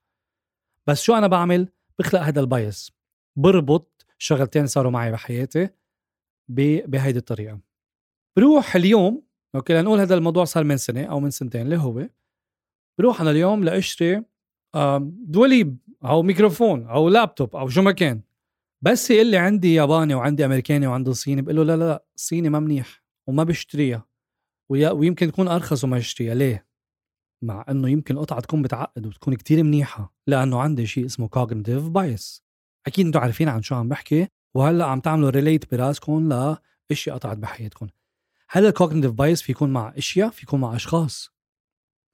بس 0.88 1.02
شو 1.02 1.14
أنا 1.14 1.28
بعمل؟ 1.28 1.70
بخلق 2.00 2.22
هذا 2.22 2.40
ال 2.40 2.48
bias. 2.48 2.92
بربط 3.36 4.06
شغلتين 4.18 4.68
صاروا 4.68 4.92
معي 4.92 5.12
بحياتي 5.12 5.70
بهيدي 6.48 7.20
الطريقة. 7.20 7.60
بروح 8.38 8.76
اليوم 8.76 9.24
أوكي؟ 9.56 9.74
لنقول 9.74 10.00
هذا 10.00 10.16
الموضوع 10.16 10.46
صار 10.46 10.64
من 10.64 10.78
سنة 10.78 11.04
أو 11.04 11.20
من 11.20 11.30
سنتين 11.30 11.62
اللي 11.62 11.78
هو 11.78 12.08
بروح 13.00 13.22
أنا 13.22 13.32
اليوم 13.32 13.64
لأشتري 13.64 14.24
دوليب 15.06 15.78
أو 16.06 16.22
ميكروفون 16.22 16.88
أو 16.88 17.10
لابتوب 17.10 17.56
أو 17.56 17.70
شو 17.70 17.82
ما 17.82 17.92
كان. 17.92 18.22
بس 18.82 19.12
يقول 19.12 19.28
لي 19.28 19.38
عندي 19.38 19.74
ياباني 19.74 20.14
وعندي 20.14 20.46
أمريكاني 20.46 20.88
وعندي 20.88 21.14
صيني 21.14 21.42
بقول 21.42 21.56
له 21.56 21.64
لا 21.64 21.78
لا 21.78 22.06
الصيني 22.16 22.50
ما 22.50 22.60
منيح 22.60 23.04
وما 23.28 23.44
بشتريها. 23.44 24.06
ويمكن 24.70 25.32
تكون 25.32 25.48
أرخص 25.48 25.84
وما 25.84 25.98
أشتريها. 25.98 26.36
ليه؟ 26.36 26.69
مع 27.42 27.66
إنه 27.70 27.90
يمكن 27.90 28.16
القطعة 28.16 28.40
تكون 28.40 28.62
بتعقد 28.62 29.06
وتكون 29.06 29.36
كتير 29.36 29.64
منيحة 29.64 30.14
لأنه 30.28 30.62
عندي 30.62 30.86
شيء 30.88 31.06
اسمه 31.06 31.28
cognitive 31.28 31.88
bias 31.88 32.44
أكيد 32.88 33.06
أنتم 33.06 33.20
عارفين 33.20 33.50
عن 33.50 33.62
شو 33.62 33.76
عم 33.76 33.90
بحكي 33.90 34.28
وهلأ 34.54 34.86
عم 34.86 35.00
تعملوا 35.00 35.30
relate 35.30 35.72
براسكم 35.72 36.30
لأشياء 36.90 37.16
قطعت 37.16 37.38
بحياتكم. 37.38 37.88
هل 38.50 38.66
ال 38.66 38.70
cognitive 38.70 39.12
bias 39.12 39.42
في 39.42 39.52
يكون 39.52 39.74
مع 39.74 39.94
أشياء؟ 39.98 40.30
في 40.30 40.44
يكون 40.44 40.60
مع 40.60 40.76
أشخاص. 40.76 41.32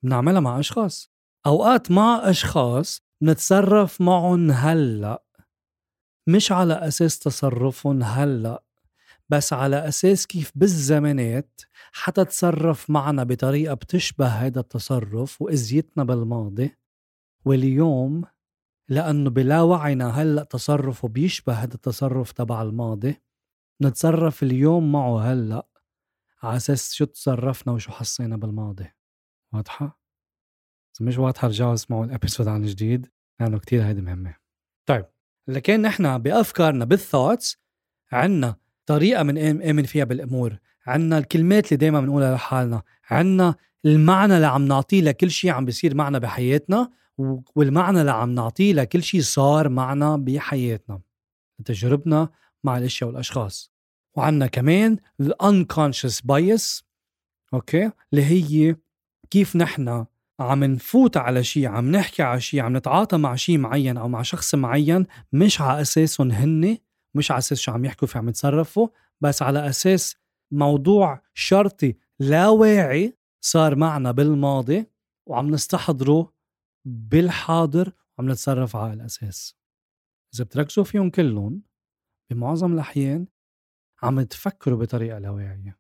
بنعملها 0.04 0.40
مع 0.40 0.60
أشخاص. 0.60 1.12
أوقات 1.46 1.92
مع 1.92 2.30
أشخاص 2.30 3.02
نتصرف 3.24 4.02
معهم 4.02 4.52
هلأ. 4.52 5.24
مش 6.28 6.52
على 6.52 6.74
أساس 6.74 7.20
تصرفهم 7.20 8.04
هلأ 8.04 8.64
بس 9.30 9.54
على 9.54 9.88
أساس 9.88 10.28
كيف 10.28 10.52
بالزمانات 10.56 11.62
حدا 11.98 12.28
تصرف 12.28 12.90
معنا 12.90 13.24
بطريقة 13.24 13.74
بتشبه 13.74 14.28
هذا 14.28 14.60
التصرف 14.60 15.42
واذيتنا 15.42 16.04
بالماضي 16.04 16.76
واليوم 17.46 18.24
لأنه 18.90 19.30
بلا 19.30 19.62
وعينا 19.62 20.10
هلأ 20.10 20.44
تصرفه 20.44 21.08
بيشبه 21.08 21.54
هذا 21.54 21.74
التصرف 21.74 22.32
تبع 22.32 22.62
الماضي. 22.62 23.22
نتصرف 23.82 24.44
اليوم 24.44 24.92
معه 24.92 25.20
هلأ 25.20 25.68
على 26.44 26.58
أساس 26.58 26.94
شو 26.94 27.06
تصرفنا 27.06 27.74
وشو 27.74 27.92
حسينا 27.92 28.38
بالماضي. 28.38 28.88
واضحة؟ 29.54 30.00
إذا 30.96 31.08
مش 31.08 31.18
واضحة 31.18 31.48
رجعوا 31.48 31.74
اسمعوا 31.74 32.06
ال 32.06 32.11
episode 32.11 32.48
عن 32.48 32.64
جديد 32.64 33.12
لأنه 33.40 33.60
كتير 33.60 33.86
هيدي 33.86 34.02
مهمة. 34.02 34.36
طيب 34.86 35.06
لكن 35.48 35.82
نحن 35.82 36.18
بأفكارنا 36.18 36.86
بال 36.86 37.00
thoughts 37.00 37.58
عنا 38.12 38.56
طريقة 38.86 39.24
منآمن 39.24 39.84
فيها 39.84 40.04
بالأمور. 40.04 40.60
عنا 40.88 41.18
الكلمات 41.18 41.66
اللي 41.66 41.78
دائما 41.78 42.02
بنقولها 42.02 42.36
لحالنا. 42.36 42.82
عنا 43.10 43.56
المعنى 43.86 44.36
اللي 44.36 44.48
عم 44.48 44.68
نعطيه 44.68 45.02
لكل 45.02 45.32
شيء 45.32 45.52
عم 45.52 45.66
بيصير 45.66 45.96
معنا 45.96 46.20
بحياتنا 46.20 46.92
والمعنى 47.56 48.02
اللي 48.02 48.12
عم 48.12 48.32
نعطيه 48.32 48.74
لكل 48.74 49.04
شيء 49.04 49.22
صار 49.22 49.70
معنا 49.70 50.18
بحياتنا. 50.18 51.00
تجربنا 51.66 52.30
مع 52.64 52.78
الأشياء 52.78 53.10
والأشخاص. 53.10 53.72
وعنا 54.16 54.48
كمان 54.48 54.98
ال 55.20 55.28
unconscious 55.28 56.22
bias 56.22 56.86
أوكي؟ 57.54 57.92
اللي 58.14 58.26
هي 58.26 58.76
كيف 59.30 59.56
نحن 59.56 60.06
عم 60.40 60.64
نفوت 60.64 61.18
على 61.18 61.44
شيء 61.44 61.68
عم 61.68 61.92
نحكي 61.92 62.24
على 62.24 62.42
شيء 62.42 62.60
عم 62.60 62.78
نتعاطى 62.78 63.18
مع 63.18 63.36
شيء 63.36 63.58
معين 63.58 63.98
أو 63.98 64.08
مع 64.08 64.22
شخص 64.22 64.56
معين 64.56 65.06
مش 65.34 65.62
على 65.62 65.82
أساسهم 65.82 66.32
هن 66.32 66.78
مش 67.16 67.32
على 67.32 67.38
أساس 67.38 67.60
شو 67.60 67.72
عم 67.72 67.86
يحكوا 67.86 68.08
كيف 68.08 68.18
عم 68.18 68.30
يتصرفوا 68.30 68.88
بس 69.22 69.42
على 69.42 69.70
أساس 69.70 70.16
موضوع 70.56 71.22
شرطي 71.34 71.96
لا 72.20 72.50
واعي 72.50 73.18
صار 73.42 73.76
معنا 73.76 74.12
بالماضي 74.12 74.86
وعم 75.28 75.50
نستحضره 75.50 76.34
بالحاضر 76.86 77.92
وعم 78.18 78.32
نتصرف 78.32 78.76
على 78.76 78.94
الأساس. 78.94 79.58
إذا 80.36 80.44
بتركزوا 80.44 80.84
فيهم 80.84 81.10
كلهم 81.10 81.62
بمعظم 82.30 82.74
الأحيان 82.74 83.28
عم 84.04 84.22
تفكروا 84.22 84.80
بطريقة 84.80 85.20
لا 85.20 85.30
واعية. 85.30 85.80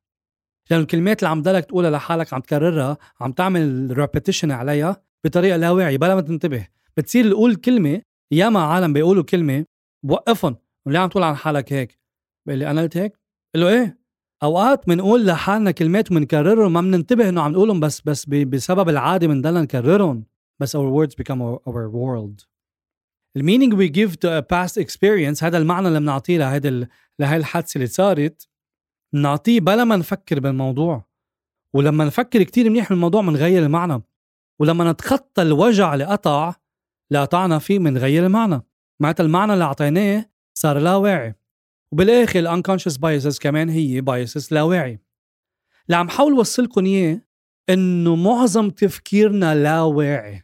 لأن 0.70 0.80
الكلمات 0.80 1.20
اللي 1.20 1.30
عم 1.30 1.42
ضلك 1.42 1.66
تقولها 1.66 1.92
لحالك 1.92 2.34
عم 2.34 2.42
تكررها 2.42 2.98
عم 3.20 3.32
تعمل 3.32 3.94
ريبيتيشن 3.98 4.52
عليها 4.52 5.04
بطريقة 5.24 5.58
لا 5.58 5.72
واعية 5.72 5.98
بلا 5.98 6.16
ما 6.16 6.22
تنتبه. 6.22 6.68
بتصير 6.98 7.30
تقول 7.32 7.56
كلمة 7.56 8.02
ياما 8.32 8.60
عالم 8.60 8.94
بيقولوا 8.94 9.24
كلمة 9.24 9.66
بوقفهم 10.06 10.58
وليه 10.86 11.00
عم 11.00 11.10
تقول 11.10 11.24
عن 11.24 11.36
حالك 11.36 11.74
هيك؟ 11.74 12.00
بقول 12.48 12.60
لي 12.60 12.72
أنا 12.72 12.82
قلت 12.82 12.98
هيك؟ 12.98 13.20
قل 13.56 13.62
له 13.62 13.70
إيه؟ 13.70 14.05
أوقات 14.44 14.88
بنقول 14.88 15.26
لحالنا 15.26 15.72
كلمات 15.72 16.12
وبنكررهم 16.12 16.74
ما 16.74 16.82
بننتبه 16.82 17.30
إنه 17.30 17.42
عم 17.42 17.52
نقولهم 17.52 17.80
بس 17.80 18.02
بس 18.02 18.26
بسبب 18.26 18.90
العادة 18.90 19.28
بنضلنا 19.28 19.62
نكررهم. 19.62 20.26
بس 20.60 20.78
our 20.78 20.80
words 20.80 21.12
become 21.12 21.40
our, 21.40 21.70
our 21.70 21.90
world. 21.90 22.46
ال 23.38 23.42
meaning 23.42 23.74
we 23.74 23.88
give 23.88 24.16
to 24.16 24.42
past 24.42 24.78
experience 24.78 25.44
هذا 25.44 25.58
المعنى 25.58 25.88
اللي 25.88 26.00
بنعطيه 26.00 26.38
لهيدا 26.38 26.88
لهي 27.20 27.38
الحادثة 27.38 27.78
اللي 27.78 27.88
صارت 27.88 28.48
نعطيه 29.14 29.60
بلا 29.60 29.84
ما 29.84 29.96
نفكر 29.96 30.40
بالموضوع. 30.40 31.06
ولما 31.74 32.06
نفكر 32.06 32.44
كتير 32.44 32.70
منيح 32.70 32.90
بالموضوع 32.90 33.22
بنغير 33.22 33.64
المعنى. 33.64 34.04
ولما 34.60 34.92
نتخطى 34.92 35.42
الوجع 35.42 35.94
اللي 35.94 36.06
قطع 36.06 36.56
اللي 37.12 37.22
قطعنا 37.22 37.60
فيه 37.60 37.80
بنغير 37.80 38.26
المعنى. 38.26 38.62
معناتها 39.00 39.24
المعنى 39.24 39.54
اللي 39.54 39.64
أعطيناه 39.64 40.26
صار 40.54 40.80
لا 40.80 40.96
واعي. 40.96 41.36
وبالآخر 41.96 42.40
ال 42.40 42.44
unconscious 42.44 42.98
biases 42.98 43.40
كمان 43.40 43.70
هي 43.70 44.02
biases 44.02 44.54
لا 44.54 44.62
واعي. 44.62 45.00
اللي 45.86 45.98
عم 45.98 46.10
حاول 46.10 46.34
وصلكم 46.34 46.86
إياه 46.86 47.22
إنه 47.70 48.16
معظم 48.16 48.70
تفكيرنا 48.70 49.56
لا 49.64 49.82
واعي. 49.82 50.44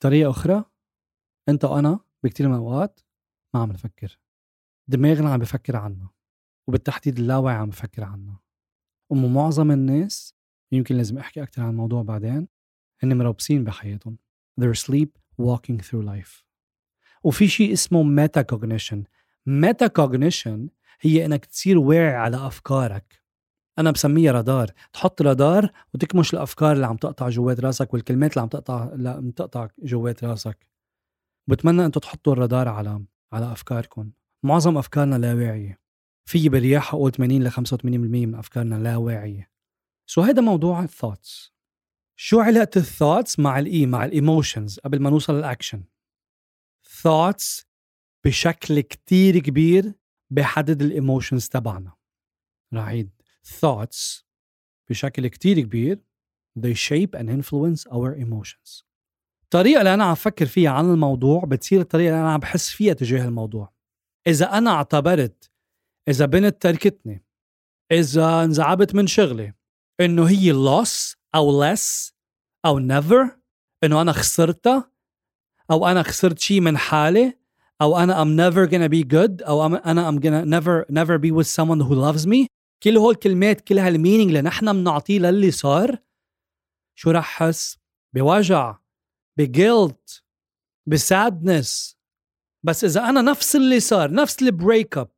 طريقة 0.00 0.30
أخرى 0.30 0.64
أنت 1.48 1.64
وأنا 1.64 2.00
بكثير 2.24 2.48
من 2.48 2.54
الاوقات 2.54 3.00
ما 3.54 3.60
عم 3.60 3.72
نفكر. 3.72 4.18
دماغنا 4.88 5.32
عم 5.32 5.38
بفكر 5.38 5.76
عنا 5.76 6.08
وبالتحديد 6.68 7.18
اللاواعي 7.18 7.56
عم 7.56 7.68
بفكر 7.68 8.04
عنا. 8.04 8.38
ومعظم 9.10 9.70
الناس 9.70 10.34
يمكن 10.72 10.96
لازم 10.96 11.18
أحكي 11.18 11.42
أكثر 11.42 11.62
عن 11.62 11.70
الموضوع 11.70 12.02
بعدين 12.02 12.48
هن 13.02 13.18
مروبصين 13.18 13.64
بحياتهم. 13.64 14.18
They're 14.60 14.80
sleep 14.86 15.18
walking 15.42 15.78
through 15.78 16.04
life. 16.06 16.44
وفي 17.24 17.48
شيء 17.48 17.72
اسمه 17.72 18.02
meta 18.02 18.42
cognition 18.42 19.04
meta 19.46 19.86
cognition 19.86 20.68
هي 21.00 21.24
إنك 21.26 21.44
تصير 21.44 21.78
واعي 21.78 22.14
على 22.14 22.46
أفكارك. 22.46 23.22
أنا 23.78 23.90
بسميها 23.90 24.32
رادار. 24.32 24.70
تحط 24.92 25.22
رادار 25.22 25.70
وتكمش 25.94 26.34
الأفكار 26.34 26.72
اللي 26.72 26.86
عم 26.86 26.96
تقطع 26.96 27.28
جوات 27.28 27.60
راسك 27.60 27.94
والكلمات 27.94 28.30
اللي 28.30 28.42
عم 28.42 28.48
تقطع 28.48 28.90
عم 29.06 29.30
تقطع 29.30 29.68
جوات 29.78 30.24
راسك. 30.24 30.66
بتمنى 31.46 31.84
أنتم 31.86 32.00
تحطوا 32.00 32.32
الرادار 32.32 32.68
على 32.68 33.04
على 33.32 33.52
أفكاركم. 33.52 34.12
معظم 34.42 34.78
أفكارنا 34.78 35.16
لا 35.16 35.34
واعية. 35.34 35.80
في 36.28 36.48
برياح 36.48 36.94
أقول 36.94 37.12
80 37.12 37.42
ل 37.42 37.50
85% 37.50 38.26
من 38.26 38.34
أفكارنا 38.34 38.74
لا 38.74 38.96
واعية. 38.96 39.50
so 40.06 40.20
هذا 40.20 40.42
موضوع 40.42 40.82
ال 40.82 40.90
thoughts 40.90 41.54
شو 42.16 42.40
علاقة 42.40 42.70
الثوتس 42.76 43.38
مع 43.38 43.58
ال 43.58 43.72
e 43.72 43.86
مع 43.86 44.04
ال 44.04 44.12
emotions 44.12 44.78
قبل 44.78 45.00
ما 45.00 45.10
نوصل 45.10 45.34
لل 45.34 45.46
action 45.46 45.84
thoughts 47.02 47.66
بشكل 48.24 48.80
كتير 48.80 49.38
كبير 49.38 49.94
بحدد 50.30 50.82
ال 50.82 50.89
emotions 50.89 51.48
تبعنا. 51.48 51.92
رح 52.74 52.82
اعيد 52.82 53.10
thoughts 53.46 54.24
بشكل 54.90 55.26
كتير 55.26 55.60
كبير. 55.60 56.00
they 56.58 56.74
shape 56.74 57.18
and 57.18 57.28
influence 57.28 57.86
our 57.90 58.14
emotions. 58.16 58.84
الطريقة 59.44 59.78
اللي 59.78 59.94
أنا 59.94 60.04
عم 60.04 60.14
فكر 60.14 60.46
فيها 60.46 60.70
عن 60.70 60.90
الموضوع 60.90 61.44
بتصير 61.44 61.80
الطريقة 61.80 62.08
اللي 62.08 62.20
أنا 62.20 62.32
عم 62.32 62.40
بحس 62.40 62.70
فيها 62.70 62.92
تجاه 62.94 63.24
الموضوع. 63.24 63.72
إذا 64.26 64.58
أنا 64.58 64.70
اعتبرت 64.70 65.50
إذا 66.08 66.26
بنت 66.26 66.62
تركتني 66.62 67.24
إذا 67.92 68.44
انزعبت 68.44 68.94
من 68.94 69.06
شغلي 69.06 69.54
إنه 70.00 70.28
هي 70.28 70.52
loss 70.52 71.16
أو 71.34 71.62
less 71.62 72.12
أو 72.64 72.80
never 72.80 73.30
إنه 73.84 74.00
أنا 74.00 74.12
خسرتها 74.12 74.90
أو 75.70 75.86
أنا 75.86 76.02
خسرت 76.02 76.38
شيء 76.38 76.60
من 76.60 76.78
حالي 76.78 77.38
أو 77.82 77.98
أنا 77.98 78.24
I'm 78.24 78.36
never 78.36 78.70
gonna 78.70 78.88
be 78.88 79.02
good 79.14 79.48
أو 79.48 79.66
أنا 79.66 80.10
I'm 80.10 80.18
gonna 80.18 80.44
never 80.44 80.84
never 80.90 81.18
be 81.18 81.30
with 81.30 81.46
someone 81.46 81.80
who 81.80 81.94
loves 81.94 82.26
me. 82.26 82.46
كل 82.82 82.96
هول 82.96 83.14
الكلمات 83.14 83.60
كل 83.60 83.78
هالمينينج 83.78 84.28
اللي 84.28 84.42
نحن 84.42 84.72
بنعطيه 84.72 85.18
للي 85.18 85.50
صار 85.50 85.98
شو 86.98 87.10
رح 87.10 87.24
حس؟ 87.24 87.78
بوجع 88.14 88.76
بجلت 89.38 90.22
بسادنس 90.88 91.96
بس 92.62 92.84
إذا 92.84 93.08
أنا 93.08 93.22
نفس 93.22 93.56
اللي 93.56 93.80
صار 93.80 94.12
نفس 94.12 94.42
ال 94.42 94.98
breakup 94.98 95.10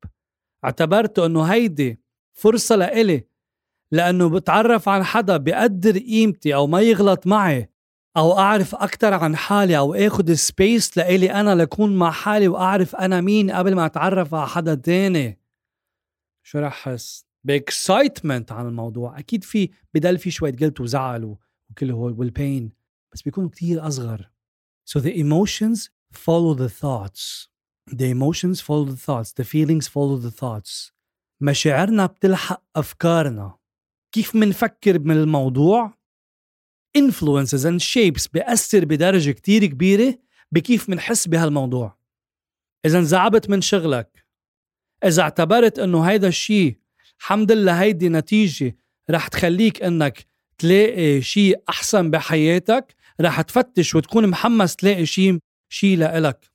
اعتبرته 0.65 1.27
إنه 1.27 1.43
هيدي 1.43 2.01
فرصة 2.33 2.77
لإلي 2.77 3.29
لأنه 3.93 4.29
بتعرف 4.29 4.89
على 4.89 5.05
حدا 5.05 5.37
بقدر 5.37 5.99
قيمتي 5.99 6.55
أو 6.55 6.67
ما 6.67 6.81
يغلط 6.81 7.27
معي. 7.27 7.71
أو 8.17 8.39
أعرف 8.39 8.75
أكثر 8.75 9.15
عن 9.15 9.37
حالي 9.37 9.79
أو 9.79 9.95
اخذ 9.95 10.35
space 10.35 10.97
لإلي 10.97 11.33
أنا 11.33 11.55
لكون 11.55 11.97
مع 11.97 12.11
حالي 12.11 12.49
وأعرف 12.49 12.97
أنا 12.97 13.21
مين 13.21 13.51
قبل 13.51 13.75
ما 13.75 13.87
أتعرف 13.87 14.35
على 14.35 14.49
حدا 14.49 14.75
تاني. 14.75 15.39
شو 16.43 16.59
رح 16.59 16.89
أحس؟ 16.89 17.27
ب 17.45 17.55
excitement 17.55 18.53
عن 18.53 18.67
الموضوع. 18.67 19.19
أكيد 19.19 19.45
في 19.45 19.71
بدل 19.95 20.19
في 20.19 20.31
شوية 20.31 20.57
قلت 20.57 20.81
وزعل 20.81 21.37
وكل 21.71 21.91
هول 21.91 22.13
وال 22.13 22.33
pain 22.33 22.73
بس 23.13 23.23
بيكونوا 23.23 23.51
كتير 23.51 23.87
أصغر. 23.87 24.31
So 24.91 25.01
the 25.01 25.17
emotions 25.17 25.91
follow 26.13 26.55
the 26.55 26.69
thoughts. 26.69 27.49
The 27.91 28.11
emotions 28.11 28.61
follow 28.61 28.85
the 28.85 29.01
thoughts. 29.07 29.33
The 29.33 29.45
feelings 29.45 29.89
follow 29.89 30.17
the 30.17 30.31
thoughts. 30.31 30.93
مشاعرنا 31.41 32.07
بتلحق 32.07 32.63
أفكارنا. 32.77 33.59
كيف 34.13 34.35
منفكر 34.35 34.99
من 34.99 35.17
الموضوع 35.17 35.96
influences 36.97 37.65
and 37.65 37.81
shapes 37.81 38.29
بيأثر 38.33 38.85
بدرجة 38.85 39.31
كتير 39.31 39.67
كبيرة 39.67 40.19
بكيف 40.53 40.89
منحس 40.89 41.29
بهالموضوع. 41.29 41.97
إذا 42.85 42.99
انزعبت 42.99 43.51
من 43.51 43.61
شغلك. 43.61 44.27
إذا 45.05 45.23
اعتبرت 45.23 45.79
إنه 45.79 46.03
هيدا 46.03 46.29
الشيء 46.29 46.77
الحمد 47.21 47.53
لله 47.53 47.83
هيدي 47.83 48.09
نتيجة 48.09 48.77
رح 49.11 49.29
تخليك 49.29 49.83
إنك 49.83 50.27
تلاقي 50.59 51.23
شيء 51.23 51.63
أحسن 51.69 52.11
بحياتك 52.11 52.95
رح 53.21 53.41
تفتش 53.41 53.95
وتكون 53.95 54.27
محمس 54.27 54.77
تلاقي 54.77 55.07
شيء 55.07 55.39
شيء 55.69 55.99
لإلك 55.99 56.51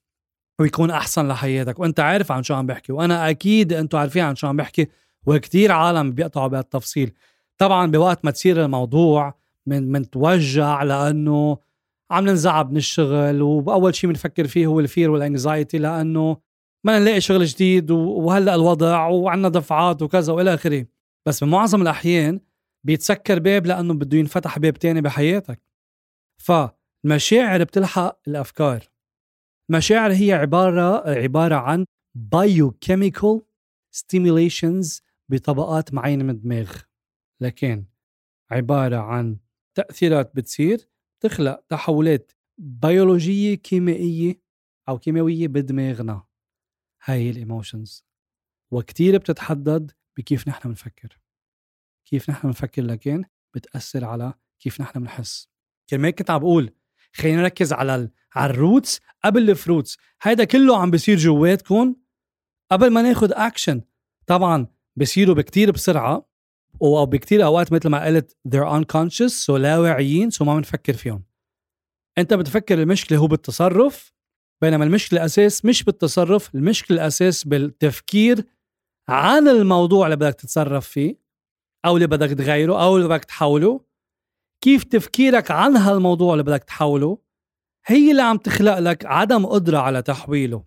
ويكون 0.60 0.92
أحسن 0.92 1.28
لحياتك. 1.28 1.80
وأنت 1.80 2.00
عارف 2.00 2.32
عن 2.32 2.44
شو 2.44 2.54
عم 2.54 2.68
بحكي 2.68 2.92
وأنا 2.92 3.30
أكيد 3.30 3.74
أنتوا 3.74 4.00
عارفين 4.00 4.24
عن 4.24 4.36
شو 4.36 4.48
عم 4.48 4.58
بحكي 4.58 4.88
وكتير 5.26 5.72
عالم 5.72 6.12
بيقطعوا 6.12 6.48
بهالتفصيل. 6.48 7.14
طبعا 7.58 7.92
بوقت 7.92 8.26
ما 8.26 8.32
تصير 8.32 8.66
الموضوع 8.66 9.42
من 9.68 9.92
منتوجع 9.92 10.84
لأنه 10.84 11.58
عم 12.12 12.26
ننزعب 12.26 12.72
من 12.72 12.78
الشغل 12.78 13.42
وأول 13.42 13.96
شيء 13.96 14.10
بنفكر 14.10 14.48
فيه 14.48 14.66
هو 14.68 14.80
ال 14.80 14.86
fear 14.86 15.12
وال 15.12 15.26
anxiety 15.26 15.78
لأنه 15.78 16.38
ما 16.84 17.00
نلاقي 17.00 17.22
شغل 17.22 17.46
جديد 17.46 17.92
وهلأ 17.92 18.56
الوضع 18.56 19.08
وعندنا 19.08 19.50
دفعات 19.50 20.02
وكذا 20.02 20.34
وإلى 20.34 20.54
آخره. 20.54 20.86
بس 21.26 21.44
بمعظم 21.44 21.82
الأحيان 21.82 22.40
بيتسكر 22.84 23.40
باب 23.40 23.66
لأنه 23.66 23.94
بده 23.94 24.18
ينفتح 24.18 24.60
باب 24.60 24.74
تاني 24.74 25.02
بحياتك. 25.02 25.62
فالمشاعر 26.38 27.64
بتلحق 27.64 28.20
الأفكار. 28.28 28.84
المشاعر 29.70 30.12
هي 30.12 30.34
عباره 30.34 31.10
عبارة 31.10 31.56
عن 31.56 31.86
biochemical 32.36 33.40
stimulations 33.96 35.02
بطبقات 35.30 35.94
معينة 35.94 36.24
من 36.24 36.30
الدماغ. 36.30 36.72
لكن 37.42 37.86
عبارة 38.52 38.98
عن 38.98 39.38
تأثيرات 39.76 40.36
بتصير 40.36 40.90
تخلق 41.20 41.64
تحولات 41.70 42.32
بيولوجيه 42.58 43.56
كيميائيه 43.56 44.42
أو 44.90 45.00
كيماويه 45.00 45.48
بدماغنا. 45.48 46.24
هاي 47.04 47.30
ال 47.30 47.38
emotions 47.38 48.06
وكتير 48.72 49.18
بتتحدد 49.18 49.92
بكيف 50.18 50.48
نحن 50.48 50.70
بنفكر. 50.70 51.20
كيف 52.06 52.30
نحن 52.30 52.48
بنفكر 52.48 52.82
لكن 52.82 53.24
بتأثر 53.56 54.06
على 54.06 54.34
كيف 54.60 54.82
نحن 54.82 55.00
بنحس. 55.00 55.50
كرمال 55.90 56.12
كنت 56.12 56.30
عم 56.30 56.40
بقول 56.40 56.74
خلينا 57.14 57.42
نركز 57.42 57.74
على. 57.74 58.10
على 58.36 58.54
ال 58.54 58.61
roots 58.61 59.00
قبل 59.24 59.50
ال 59.50 59.57
fruits 59.57 59.98
هيدا 60.22 60.44
كله 60.44 60.82
عم 60.82 60.92
بيصير 60.92 61.18
جواتكم 61.18 61.96
قبل 62.72 62.94
ما 62.94 63.02
ناخد 63.02 63.32
اكشن 63.32 63.82
طبعا 64.28 64.68
بصيروا 64.96 65.36
بكتير 65.36 65.72
بسرعة. 65.72 66.31
أو 66.82 67.06
بكتير 67.06 67.46
أوقات 67.46 67.74
مثل 67.74 67.90
ما 67.90 68.06
قلت 68.06 68.38
they're 68.50 68.82
unconscious 68.82 69.28
so 69.28 69.58
لا 69.58 69.78
واعيين 69.78 70.30
so 70.30 70.46
ما 70.46 70.56
بنفكر 70.56 70.94
فيهم. 70.94 71.24
أنت 72.18 72.34
بتفكر 72.34 72.82
المشكلة 72.82 73.18
هو 73.18 73.28
بالتصرف 73.28 74.14
بينما 74.62 74.86
المشكلة 74.86 75.20
الاساس 75.20 75.66
مش 75.66 75.84
بالتصرف 75.84 76.56
المشكلة 76.56 76.98
الاساس 76.98 77.44
بالتفكير 77.44 78.46
عن 79.10 79.48
الموضوع 79.48 80.06
اللي 80.06 80.16
بدك 80.16 80.34
تتصرف 80.34 80.88
فيه 80.88 81.22
أو 81.86 81.96
اللي 81.96 82.08
بدك 82.08 82.30
تغيره 82.30 82.84
أو 82.84 82.98
اللي 82.98 83.08
بدك 83.08 83.26
تحوله. 83.26 83.82
كيف 84.64 84.84
تفكيرك 84.84 85.52
عن 85.52 85.78
هالموضوع 85.78 86.34
اللي 86.34 86.44
بدك 86.44 86.64
تحوله؟ 86.64 87.18
هي 87.86 88.12
اللي 88.12 88.22
عم 88.22 88.38
تخلق 88.38 88.80
لك 88.80 89.06
عدم 89.06 89.46
قدرة 89.46 89.78
على 89.78 90.02
تحويله. 90.02 90.64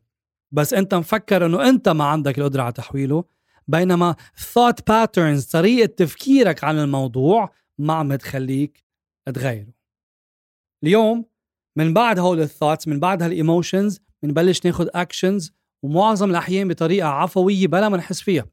بس 0.53 0.75
أنت 0.75 0.95
مفكر 0.95 1.47
إنه 1.47 1.69
أنت 1.69 1.89
ما 1.89 2.05
عندك 2.05 2.39
القدرة 2.39 2.63
على 2.63 2.73
تحويله. 2.73 3.25
بينما 3.69 4.17
thought 4.37 4.81
patterns 4.91 5.51
طريقة 5.53 5.87
تفكيرك 5.87 6.65
عن 6.65 6.79
الموضوع 6.79 7.55
ما 7.79 7.95
عم 7.95 8.15
تخليك 8.15 8.85
تغيره. 9.35 9.73
اليوم 10.85 11.25
من 11.79 11.95
بعد 11.95 12.19
هول 12.19 12.41
ال 12.41 12.46
thoughts 12.46 12.89
من 12.89 13.01
بعد 13.01 13.23
هال 13.23 13.38
emotions 13.38 14.01
بنبلش 14.23 14.67
ناخد 14.67 14.89
actions 14.95 15.53
ومعظم 15.85 16.31
الأحيان 16.31 16.69
بطريقة 16.69 17.09
عفوية 17.09 17.67
بلا 17.67 17.89
ما 17.89 17.97
نحس 17.97 18.21
فيها. 18.21 18.47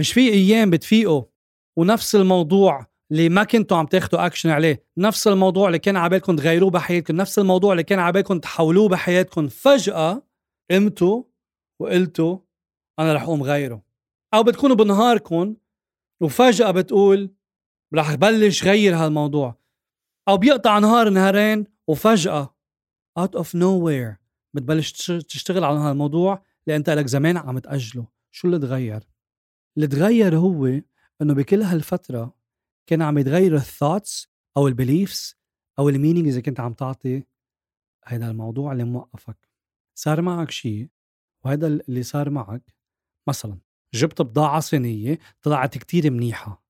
مش 0.00 0.12
في 0.12 0.32
أيام 0.32 0.70
بتفيقوا 0.70 1.24
ونفس 1.78 2.14
الموضوع 2.14 2.86
اللي 3.12 3.28
ما 3.28 3.44
كنتوا 3.44 3.76
عم 3.76 3.86
تاخدوا 3.86 4.26
اكشن 4.26 4.50
عليه 4.50 4.84
نفس 4.98 5.28
الموضوع 5.28 5.66
اللي 5.66 5.78
كان 5.78 5.96
عبالكم 5.96 6.36
تغيروه 6.36 6.70
بحياتكم 6.70 7.16
نفس 7.16 7.38
الموضوع 7.38 7.72
اللي 7.72 7.82
كان 7.82 7.98
عبالكم 7.98 8.38
تحولوه 8.38 8.88
بحياتكم 8.88 9.48
فجأة 9.48 10.22
قمتوا 10.70 11.24
وقلتوا 11.80 12.38
أنا 12.98 13.12
رح 13.12 13.22
أقوم 13.22 13.42
غيره. 13.42 13.82
أو 14.34 14.42
بتكونوا 14.42 14.76
بنهاركم 14.76 15.56
وفجأة 16.20 16.70
بتقول 16.70 17.34
رح 17.94 18.14
بلش 18.14 18.64
غير 18.64 18.96
هالموضوع. 18.96 19.58
أو 20.28 20.36
بيقطع 20.36 20.78
نهار 20.78 21.10
نهارين 21.10 21.64
وفجأة 21.88 22.56
out 23.18 23.38
of 23.40 23.46
nowhere 23.46 24.16
بتبلش 24.54 24.92
تشتغل 25.12 25.64
على 25.64 25.78
هالموضوع 25.78 26.42
اللي 26.66 26.76
أنت 26.76 26.90
لك 26.90 27.06
زمان 27.06 27.36
عم 27.36 27.58
تأجله. 27.58 28.06
شو 28.30 28.48
اللي 28.48 28.58
تغير؟ 28.58 29.08
اللي 29.76 29.86
تغير 29.86 30.36
هو 30.36 30.66
إنه 31.22 31.34
بكل 31.34 31.62
هالفترة 31.62 32.34
كان 32.86 33.02
عم 33.02 33.18
يتغير 33.18 33.54
ال 33.54 33.62
thoughts 33.62 34.28
أو 34.56 34.68
ال 34.68 34.77
beliefs 34.77 35.36
أو 35.78 35.88
ال 35.88 35.92
meanings 35.92 36.28
اذا 36.28 36.40
كنت 36.40 36.60
عم 36.60 36.72
تعطي 36.72 37.22
هذا 38.06 38.30
الموضوع 38.30 38.72
اللي 38.72 38.84
موقفك. 38.84 39.48
صار 39.98 40.22
معك 40.22 40.50
شيء 40.50 40.88
وهذا 41.44 41.66
اللي 41.66 42.02
صار 42.02 42.30
معك 42.30 42.74
مثلا 43.28 43.63
جبت 43.94 44.22
بضاعة 44.22 44.60
صينية 44.60 45.18
طلعت 45.42 45.78
كتير 45.78 46.10
منيحة. 46.10 46.64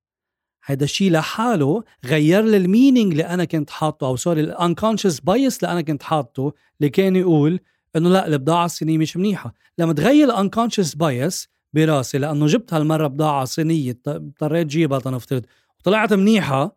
هيدا 0.64 0.84
الشيء 0.84 1.12
لحاله 1.12 1.84
غير 2.04 2.44
لي 2.44 2.56
ال 2.56 2.63
meaning 2.63 3.12
اللي 3.12 3.26
أنا 3.26 3.44
كنت 3.44 3.70
حاطه 3.70 4.06
أو 4.06 4.16
sorry 4.16 4.40
ال 4.40 4.47
unconscious 4.47 5.20
bias 5.20 5.56
اللي 5.64 5.72
أنا 5.72 5.80
كنت 5.80 6.02
حاطه 6.02 6.52
اللي 6.80 6.90
كان 6.90 7.16
يقول 7.16 7.60
إنه 7.96 8.08
لا 8.08 8.26
البضاعة 8.26 8.64
الصينية 8.64 8.98
مش 8.98 9.16
منيحة. 9.16 9.54
لما 9.78 9.92
تغير 9.92 10.24
ال 10.28 10.34
unconscious 10.34 10.94
bias 10.94 11.48
براسي 11.72 12.18
لأنه 12.18 12.46
جبت 12.46 12.74
هالمرة 12.74 13.06
بضاعة 13.06 13.44
صينية 13.44 13.98
اضطريت 14.06 14.66
جيبها 14.66 14.98
تنفرض 14.98 15.46
وطلعت 15.78 16.12
منيحة. 16.12 16.76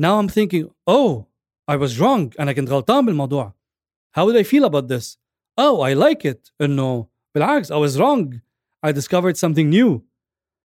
Now 0.00 0.20
I'm 0.20 0.28
thinking 0.28 0.66
oh 0.90 1.24
I 1.70 1.76
was 1.76 1.98
wrong. 2.00 2.40
أنا 2.40 2.52
كنت 2.52 2.70
غلطان 2.70 3.06
بالموضوع. 3.06 3.54
How 4.18 4.24
would 4.24 4.36
I 4.36 4.42
feel 4.42 4.64
about 4.64 4.88
this? 4.88 5.16
Oh 5.60 5.80
I 5.80 5.94
like 5.94 6.30
it. 6.32 6.52
إنه 6.60 7.06
بالعكس 7.34 7.72
I 7.72 7.76
was 7.76 7.98
wrong. 7.98 8.38
I 8.86 8.92
discovered 8.92 9.36
something 9.36 9.70
new. 9.70 10.02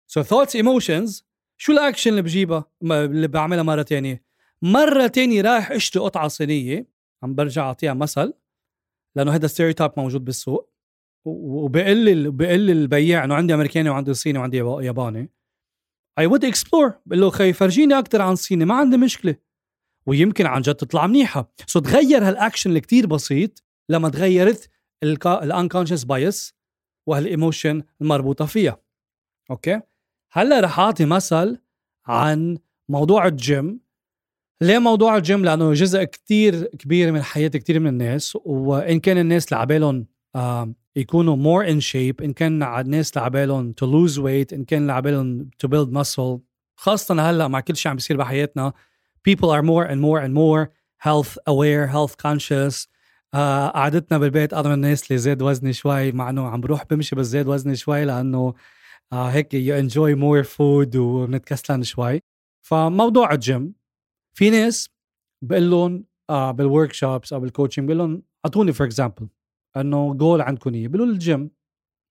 So 0.07 0.23
thoughts 0.23 0.55
emotions 0.55 1.25
شو 1.57 1.73
الأكشن 1.73 2.11
اللي 2.11 2.23
بجيبها؟ 2.23 2.65
اللي 2.83 3.29
بعملها 3.29 3.63
مرة 3.63 3.83
تانية. 3.83 4.25
مرة 4.63 5.07
تانية 5.07 5.43
رايح 5.43 5.71
أشتري 5.71 6.03
قطعة 6.03 6.29
صينية. 6.29 6.89
عم 7.23 7.35
برجع 7.35 7.63
أعطيها 7.63 7.95
مثل. 7.95 8.35
لأنه 9.17 9.35
هذا 9.35 9.47
stereotype 9.47 9.93
موجود 9.97 10.25
بالسوق. 10.25 10.75
وبقول 11.25 11.97
لي 11.97 12.31
بقول 12.31 12.71
البياع 12.71 13.25
إنه 13.25 13.35
عندي 13.35 13.55
أمريكاني 13.55 13.89
وعندي 13.89 14.15
صيني 14.15 14.39
وعندي 14.39 14.57
ياباني. 14.57 15.31
I 16.19 16.27
would 16.27 16.45
explore 16.45 16.93
بقول 17.07 17.21
له 17.21 17.31
خي 17.31 17.53
فرجيني 17.53 17.99
أكثر 17.99 18.23
عن 18.23 18.33
الصيني 18.33 18.65
ما 18.65 18.75
عندي 18.75 18.97
مشكلة. 18.97 19.37
ويمكن 20.07 20.47
عن 20.47 20.63
جد 20.63 20.75
تطلع 20.75 21.07
منيحة. 21.07 21.53
so 21.67 21.81
تغير 21.81 22.29
هالأكشن 22.29 22.71
اللي 22.71 22.81
كتير 22.81 23.07
بسيط 23.07 23.63
لما 23.89 24.09
تغيرت 24.09 24.71
ال 25.03 25.11
unconscious 25.11 26.05
bias 26.05 26.54
وهال 27.07 27.30
emotion 27.30 27.83
المربوطة 28.01 28.47
فيها. 28.47 28.81
okay؟ 29.51 29.81
هلأ 30.33 30.61
رح 30.61 30.79
أعطي 30.79 31.05
مثل 31.05 31.59
عن 32.07 32.59
موضوع 32.89 33.27
الجيم. 33.27 33.81
ليه 34.61 34.79
موضوع 34.79 35.17
الجيم؟ 35.17 35.45
لأنه 35.45 35.73
جزء 35.73 36.05
كتير 36.05 36.65
كبير 36.65 37.13
من 37.13 37.23
حياة 37.23 37.49
كتير 37.49 37.81
من 37.81 37.87
الناس 37.87 38.39
وإن 38.45 39.01
كان 39.01 39.19
الناس 39.19 39.45
اللي 39.49 39.61
عبالهم 39.61 40.07
يكونوا 40.97 41.37
more 41.37 41.67
in 41.67 41.81
shape 41.81 42.25
إن 42.25 42.33
كان 42.33 42.63
الناس 42.63 43.11
اللي 43.11 43.25
عبالهم 43.25 43.75
to 43.81 43.87
lose 43.87 44.17
weight 44.17 44.53
إن 44.53 44.65
كان 44.65 44.83
اللي 44.83 44.93
عبالهم 44.93 45.51
to 45.67 45.69
build 45.69 45.93
muscle. 45.93 46.41
خاصة 46.77 47.31
هلأ 47.31 47.49
مع 47.49 47.61
كل 47.61 47.77
شيء 47.77 47.91
عم 47.91 47.97
بيصير 47.97 48.17
بحياتنا 48.17 48.73
people 49.29 49.51
are 49.51 49.63
more 49.63 49.87
and 49.87 50.01
more 50.01 50.21
and 50.21 50.35
more 50.35 50.71
health 50.99 51.39
aware 51.49 51.87
health 51.87 52.17
conscious. 52.17 52.94
آه 53.35 53.69
قعدتنا 53.69 54.19
بالبيت 54.19 54.55
أنا 54.55 54.75
الناس 54.75 55.07
اللي 55.11 55.19
زاد 55.19 55.43
وزني 55.43 55.73
شوي 55.73 56.13
مع 56.13 56.31
إنه 56.31 56.49
عم 56.49 56.61
بروح 56.61 56.85
بمشي 56.85 57.17
بس 57.17 57.27
زاد 57.27 57.49
وزني 57.49 57.77
شوي 57.77 58.05
لأنه 58.05 58.55
آه 59.13 59.29
هيك 59.29 59.55
you 59.55 59.79
enjoy 59.79 60.15
more 60.15 60.43
food 60.43 60.97
وبنتكسلن 60.97 61.83
شوي. 61.83 62.21
فموضوع 62.67 63.33
الجيم 63.33 63.75
في 64.35 64.51
ناس 64.51 64.89
بقول 65.43 65.71
لهم 65.71 66.05
آه 66.31 66.51
بال 66.51 66.93
workshops 66.93 67.33
أو 67.33 67.41
بال 67.41 67.50
coaching 67.50 67.87
بقول 67.87 67.99
لهم 67.99 68.23
أعطوني 68.47 68.73
for 68.73 68.87
example 68.87 69.29
إنه 69.77 70.15
جول 70.15 70.41
عندكم 70.41 70.75
اياه 70.75 70.89
بقولوا 70.89 71.07
الجيم 71.07 71.51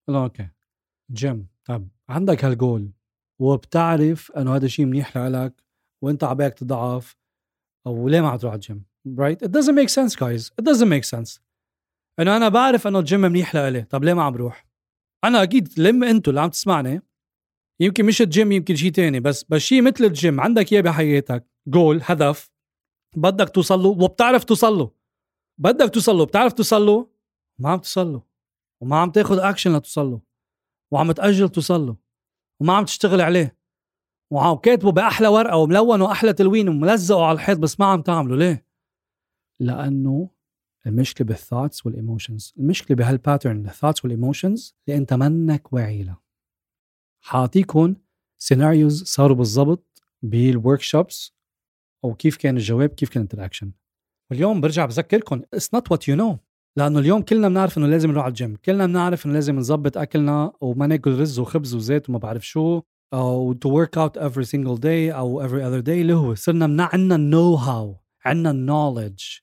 بقول 0.08 0.22
okay 0.24 0.50
gym 1.12 1.48
طب 1.66 1.88
عندك 2.10 2.46
هالجول 2.46 2.92
وبتعرف 3.42 4.32
إنه 4.32 4.56
هذا 4.56 4.66
الشيء 4.66 4.86
منيح 4.86 5.18
لك 5.18 5.64
وإنت 6.04 6.24
عبالك 6.24 6.54
تضعف 6.54 7.16
أو 7.88 8.10
ليه 8.10 8.22
ما 8.22 8.30
عم 8.30 8.38
تروح 8.38 8.52
على 8.54 8.60
ال 8.60 8.66
gym 8.66 8.86
right? 9.06 9.42
It 9.42 9.52
doesn't 9.52 9.76
make 9.76 9.90
sense 9.90 10.16
guys. 10.16 10.52
It 10.60 10.66
doesn't 10.66 10.90
make 10.90 11.04
sense. 11.04 11.40
إنه 12.20 12.38
أنا 12.38 12.50
بعرف 12.50 12.88
إنه 12.88 13.00
الجيم 13.00 13.22
منيح 13.22 13.56
لإلي. 13.56 13.82
طب 13.82 14.04
ليه 14.04 14.14
ما 14.14 14.24
عم 14.24 14.34
بروح؟ 14.34 14.66
أنا 15.24 15.44
أكيد 15.44 15.80
لم 15.80 16.04
أنتوا 16.04 16.32
اللي 16.34 16.42
عم 16.42 16.50
تسمعني. 16.50 17.02
يمكن 17.80 18.06
مش 18.06 18.22
الجيم 18.22 18.52
يمكن 18.52 18.76
شيء 18.76 18.92
تاني 18.92 19.20
بس 19.20 19.44
بس 19.50 19.62
شيء 19.62 19.82
مثل 19.82 20.04
الجيم. 20.04 20.42
عندك 20.42 20.74
إياه 20.74 20.82
بحياتك. 20.82 21.48
جول 21.68 22.02
هدف. 22.04 22.52
بدك 23.16 23.50
توصل 23.50 23.80
له 23.80 23.90
وبتعرف 23.90 24.44
توصل 24.44 24.74
له 24.78 24.92
بدك 25.58 25.90
توصل 25.90 26.16
له 26.16 26.26
بتعرف 26.26 26.54
توصل 26.54 26.86
له 26.86 27.10
ما 27.60 27.70
عم 27.70 27.80
توصل 27.80 28.08
له 28.14 28.24
وما 28.82 28.98
عم 28.98 29.12
تاخذ 29.12 29.40
اكشن 29.40 29.76
لتوصل 29.76 30.06
له 30.12 30.22
وعم 30.92 31.12
تأجل 31.12 31.50
توصل 31.50 31.88
له 31.88 31.96
وما 32.62 32.74
عم 32.74 32.86
تشتغل 32.86 33.22
عليه. 33.22 33.58
وعم 34.32 34.56
كاتبه 34.56 34.92
بأحلى 34.92 35.28
ورقة 35.28 35.58
وملونه 35.58 36.06
وأحلى 36.06 36.34
تلوين 36.34 36.70
وملزقه 36.70 37.26
على 37.26 37.36
الحيط 37.36 37.58
بس 37.58 37.80
ما 37.80 37.86
عم 37.86 38.02
تعمله 38.02 38.36
ليه؟ 38.36 38.66
لأنه 39.60 40.30
المشكلة 40.88 41.28
بال 41.28 41.39
thoughts 41.39 41.86
وال 41.86 41.99
emotions 41.99 42.54
المشكلة 42.60 42.98
بهال 42.98 43.18
pattern 43.18 43.66
ال 43.66 43.70
thoughts 43.70 44.04
وال 44.06 44.20
emotions 44.20 44.76
اللي 44.88 44.98
انت 44.98 45.14
منك 45.14 45.74
واعي 45.74 46.04
لها 46.04 46.22
حاعطيكم 47.22 47.96
scenarios 48.38 49.04
صاروا 49.04 49.38
بالضبط 49.38 50.04
بال 50.22 50.82
workshops 50.82 51.34
وكيف 52.04 52.38
كان 52.38 52.58
الجواب 52.58 52.90
كيف 52.90 53.10
كان 53.10 53.24
ال 53.24 53.28
interaction 53.28 53.72
واليوم 54.32 54.62
برجع 54.62 54.86
بذكركم 54.86 55.42
it's 55.54 55.74
not 55.74 55.92
what 55.92 56.08
you 56.08 56.16
know 56.16 56.38
لأنه 56.78 57.00
اليوم 57.00 57.22
كلنا 57.22 57.50
بنعرف 57.50 57.78
إنه 57.78 57.88
لازم 57.88 58.12
نروح 58.12 58.24
على 58.24 58.32
الجيم 58.32 58.56
كلنا 58.56 58.86
بنعرف 58.86 59.26
إنه 59.26 59.34
لازم 59.34 59.56
نظبط 59.56 59.98
أكلنا 59.98 60.54
وما 60.62 60.88
ناكل 60.88 61.20
رز 61.20 61.40
وخبز 61.40 61.76
وزيت 61.76 62.10
وما 62.10 62.18
بعرف 62.20 62.48
شو 62.48 62.82
أو 63.14 63.54
to 63.54 63.70
work 63.70 63.98
out 63.98 64.22
every 64.22 64.46
single 64.46 64.78
day 64.78 65.14
أو 65.16 65.48
every 65.48 65.62
other 65.62 65.86
day 65.86 65.90
اللي 65.90 66.14
هو 66.14 66.36
صرنا 66.36 66.90
عندنا 66.94 67.16
ال 67.16 67.24
know 67.24 67.56
how 67.56 68.03
عندنا 68.26 68.54
knowledge. 68.68 69.42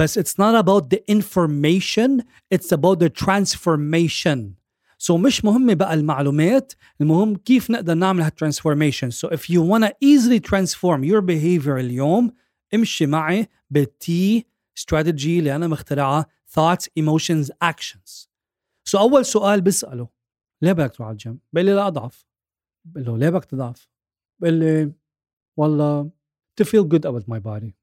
بس 0.00 0.18
it's 0.18 0.32
not 0.38 0.54
about 0.64 0.90
the 0.90 0.98
information 1.08 2.22
it's 2.54 2.72
about 2.72 2.98
the 3.00 3.08
transformation. 3.08 4.54
So 4.98 5.10
مش 5.10 5.44
مهمة 5.44 5.74
بقى 5.74 5.94
المعلومات 5.94 6.72
المهم 7.00 7.36
كيف 7.36 7.70
نقدر 7.70 7.94
نعمل 7.94 8.22
هال 8.22 8.33
transformation 8.33 9.10
so 9.10 9.28
if 9.28 9.40
you 9.50 9.60
wanna 9.62 9.90
easily 10.04 10.40
transform 10.40 11.04
your 11.04 11.20
behavior 11.22 11.68
اليوم 11.78 12.32
امشي 12.74 13.06
معي 13.06 13.48
بال 13.70 14.00
TEA 14.00 14.46
strategy 14.80 15.26
اللي 15.26 15.56
أنا 15.56 15.66
مخترعها 15.68 16.26
thoughts 16.50 16.86
emotions 17.00 17.48
actions. 17.64 18.28
So 18.90 18.94
أول 18.98 19.24
سؤال 19.24 19.60
بسأله 19.60 20.08
ليه 20.62 20.72
بدك 20.72 20.94
تروح 20.94 21.08
على 21.08 21.12
الجيم؟ 21.12 21.40
بقول 21.52 21.66
لي 21.66 21.72
لا 21.74 21.86
أضعف 21.86 22.26
بقول 22.84 23.04
له 23.06 23.18
ليه 23.18 23.30
بدك 23.30 23.44
تضعف؟ 23.44 23.88
بقول 24.40 24.54
لي 24.54 24.92
والله 25.56 26.10
to 26.60 26.64
feel 26.64 26.84
good 26.84 27.04
about 27.04 27.24
my 27.28 27.38
body. 27.40 27.79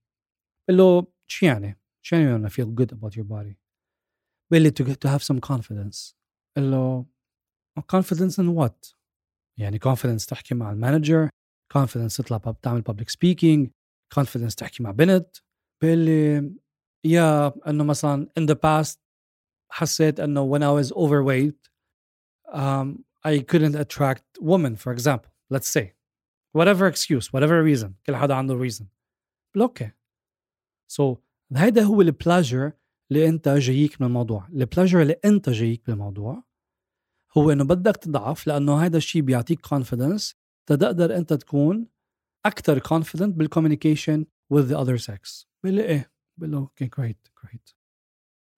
بقول 0.69 0.79
له 0.79 1.07
شو 1.27 1.47
يعني؟ 1.47 1.81
شو 2.03 2.17
يعني 2.17 2.49
I 2.49 2.51
feel 2.51 2.67
good 2.81 2.93
about 2.93 3.17
your 3.17 3.25
body؟ 3.25 3.55
بقول 4.51 4.63
لي 4.63 4.71
to, 4.71 4.85
to 4.85 5.09
have 5.09 5.23
some 5.23 5.41
confidence 5.41 6.15
قال 6.57 6.71
له 6.71 7.07
confidence 7.81 8.39
in 8.39 8.55
what؟ 8.55 8.95
يعني 9.59 9.79
confidence 9.79 10.27
تحكي 10.27 10.55
مع 10.55 10.71
المانجر 10.71 11.29
confidence 11.79 12.17
تطلع 12.17 12.39
تعمل 12.63 12.83
public 12.91 13.09
speaking 13.09 13.71
confidence 14.21 14.55
تحكي 14.55 14.83
مع 14.83 14.91
بنت 14.91 15.37
بقول 15.83 15.99
لي 15.99 16.55
يا 17.05 17.53
انه 17.69 17.85
مثلا 17.85 18.29
in 18.41 18.43
the 18.43 18.55
past 18.55 18.99
حسيت 19.71 20.21
انه 20.21 20.59
when 20.59 20.63
I 20.63 20.85
was 20.85 20.93
overweight 20.93 21.71
um, 22.53 23.05
I 23.25 23.39
couldn't 23.39 23.75
attract 23.75 24.25
women 24.41 24.77
for 24.77 24.93
example 24.93 25.31
let's 25.55 25.69
say 25.69 25.93
whatever 26.53 26.87
excuse 26.87 27.27
whatever 27.33 27.63
reason 27.63 27.91
كل 28.07 28.17
حدا 28.17 28.35
عنده 28.35 28.69
reason 28.69 28.85
اوكي 29.57 29.91
so 30.94 31.18
هيدا 31.56 31.84
هو 31.84 32.02
ال 32.02 32.10
pleasure 32.10 32.72
اللي 33.12 33.30
انت 33.30 33.50
جايك 33.50 34.02
من 34.02 34.08
الموضوع. 34.08 34.48
ال 34.48 34.54
pleasure 34.54 35.02
اللي 35.02 35.16
انت 35.26 35.50
جايك 35.50 35.82
بالموضوع 35.88 36.44
هو 37.38 37.52
انه 37.52 37.64
بدك 37.64 37.98
تضعف 37.98 38.48
لأنه 38.48 38.86
هذا 38.86 38.98
الشيء 38.98 39.22
بيعطيك 39.22 39.66
confidence 39.66 40.34
تقدر 40.66 41.16
انت 41.18 41.34
تكون 41.34 41.88
أكثر 42.46 42.80
confident 42.80 43.24
بال 43.24 43.37
communication 43.37 44.26
with 44.54 44.66
the 44.70 44.76
other 44.76 44.98
sex. 44.98 45.46
بقول 45.64 45.80
إيه؟ 45.80 46.12
بقول 46.38 46.52
له 46.52 46.58
okay 46.58 46.86
great 46.98 47.28
great 47.44 47.70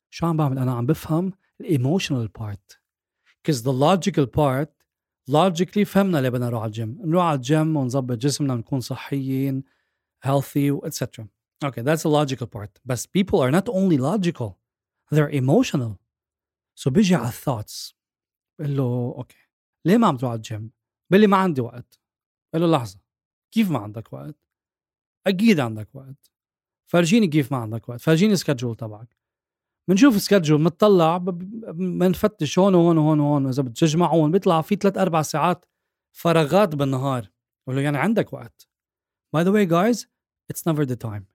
شو 0.09 0.25
عم 0.25 0.37
بعمل؟ 0.37 0.59
أنا 0.59 0.73
عم 0.73 0.85
بفهم 0.85 1.31
ال 1.61 1.68
emotional 1.68 2.27
part 2.27 2.79
cause 3.43 3.63
the 3.63 3.71
logical 3.71 4.25
part 4.25 4.79
logically 5.31 5.83
فهمنا 5.83 6.17
ليه 6.17 6.29
بدنا 6.29 6.45
نروح 6.45 6.61
على 6.61 6.69
الجيم 6.69 6.97
نروح 7.01 7.23
على 7.23 7.35
الجيم 7.35 7.77
ونظبط 7.77 8.17
جسمنا 8.17 8.55
نكون 8.55 8.79
صحيين 8.79 9.63
healthy 10.27 10.87
etc 10.87 11.25
okay 11.65 11.81
that's 11.81 12.03
the 12.03 12.09
logical 12.09 12.47
part. 12.47 12.71
But 12.85 13.05
people 13.17 13.39
are 13.43 13.51
not 13.51 13.67
only 13.69 13.97
logical 13.97 14.59
they're 15.11 15.33
emotional. 15.41 15.99
So 16.75 16.91
بيجي 16.91 17.15
على 17.15 17.27
ال 17.27 17.35
thoughts 17.35 17.95
بقول 18.59 18.77
له 18.77 19.13
okay 19.17 19.49
ليه 19.85 19.97
ما 19.97 20.07
عم 20.07 20.17
تروح 20.17 20.31
على 20.31 20.37
الجيم 20.37 20.71
بقول 21.09 21.21
لي 21.21 21.27
ما 21.27 21.37
عندي 21.37 21.61
وقت. 21.61 21.99
بقول 22.53 22.71
له 22.71 22.77
لحظة. 22.77 22.99
كيف 23.51 23.71
ما 23.71 23.79
عندك 23.79 24.13
وقت؟ 24.13 24.35
أكيد 25.27 25.59
عندك 25.59 25.95
وقت. 25.95 26.31
فرجيني 26.91 27.27
كيف 27.27 27.51
ما 27.51 27.57
عندك 27.57 27.89
وقت. 27.89 28.01
فرجيني 28.01 28.33
ال 28.33 28.38
schedule 28.38 28.75
تبعك. 28.75 29.17
بنشوف 29.87 30.15
السكجول 30.15 30.57
بنطلع 30.57 31.17
بنفتش 31.17 32.59
هون 32.59 32.75
وهون 32.75 32.97
وهون 32.97 33.19
وهون. 33.19 33.47
إذا 33.47 33.63
بتجمعون 33.63 34.31
بيطلع 34.31 34.61
في 34.61 34.75
ثلاث 34.75 34.97
أربع 34.97 35.21
ساعات 35.21 35.65
فراغات 36.11 36.75
بالنهار. 36.75 37.29
بقول 37.67 37.75
له 37.77 37.81
يعني 37.81 37.97
عندك 37.97 38.33
وقت. 38.33 38.69
by 39.33 39.43
the 39.43 39.49
way 39.49 39.65
guys 39.65 40.07
it's 40.49 40.67
never 40.67 40.83
the 40.83 40.95
time 40.95 41.25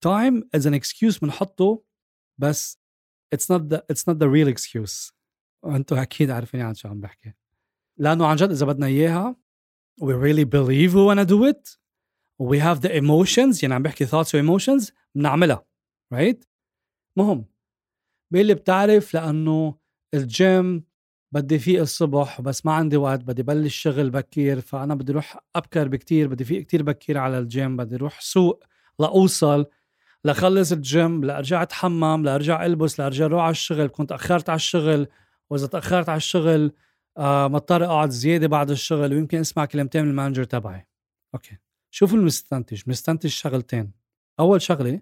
time 0.00 0.48
is 0.54 0.66
an 0.66 0.74
excuse 0.74 1.18
بنحطه 1.18 1.82
بس 2.38 2.78
it's 3.32 3.50
not 3.50 3.62
the 3.62 3.82
it's 3.90 4.08
not 4.08 4.18
the 4.18 4.26
real 4.26 4.48
excuse 4.48 5.12
وأنتم 5.64 5.96
أكيد 5.96 6.30
عارفين 6.30 6.60
عن 6.60 6.74
شو 6.74 6.88
عم 6.88 7.00
بحكي. 7.00 7.32
لأنه 7.98 8.26
عن 8.26 8.36
جد 8.36 8.50
إذا 8.50 8.66
بدنا 8.66 8.86
إياها 8.86 9.36
we 10.00 10.12
really 10.14 10.44
believe 10.44 10.94
we 10.94 11.04
wanna 11.08 11.24
do 11.24 11.44
it. 11.44 11.78
We 12.38 12.58
have 12.58 12.80
the 12.80 12.90
emotions 13.00 13.62
يعني 13.62 13.74
عم 13.74 13.82
بحكي 13.82 14.06
thoughts 14.06 14.34
و 14.34 14.58
emotions 14.58 14.92
بنعملها 15.14 15.66
right 16.14 16.46
مهم. 17.16 17.44
بيقول 18.30 18.46
لي 18.46 18.54
بتعرف 18.54 19.14
لأنه 19.14 19.78
الجيم 20.14 20.84
بدي 21.32 21.58
فيق 21.58 21.80
الصبح 21.80 22.40
بس 22.40 22.66
ما 22.66 22.72
عندي 22.72 22.96
وقت 22.96 23.20
بدي 23.20 23.42
بلش 23.42 23.76
شغل 23.76 24.10
بكير 24.10 24.60
فأنا 24.60 24.94
بدي 24.94 25.12
أروح 25.12 25.38
أبكر 25.56 25.88
بكتير 25.88 26.28
بدي 26.28 26.44
فيق 26.44 26.62
كتير 26.62 26.82
بكير 26.82 27.18
على 27.18 27.38
الجيم 27.38 27.76
بدي 27.76 27.96
أروح 27.96 28.20
سوق 28.20 28.64
لأوصل. 29.00 29.66
لخلص 30.24 30.72
الجيم 30.72 31.24
لأرجع 31.24 31.62
أتحمم 31.62 32.24
لأرجع 32.24 32.66
ألبس 32.66 33.00
لأرجع 33.00 33.24
أروح 33.24 33.42
على 33.42 33.50
الشغل. 33.50 33.88
كنت 33.88 34.12
أخرت 34.12 34.48
على 34.48 34.56
الشغل. 34.56 35.06
وإذا 35.50 35.66
تأخرت 35.66 36.08
على 36.08 36.16
الشغل 36.16 36.72
آه 37.18 37.48
مضطر 37.48 37.84
أقعد 37.84 38.10
زيادة 38.10 38.46
بعد 38.46 38.70
الشغل 38.70 39.14
ويمكن 39.14 39.38
أسمع 39.38 39.64
كلمتين 39.64 40.04
من 40.04 40.10
ال 40.10 40.14
manager 40.14 40.44
تبعي. 40.44 40.86
okay. 41.34 41.56
شوفوا 41.90 42.18
المستنتج. 42.18 42.82
مستنتج 42.86 43.30
شغلتين. 43.30 43.92
أول 44.40 44.62
شغلة 44.62 45.00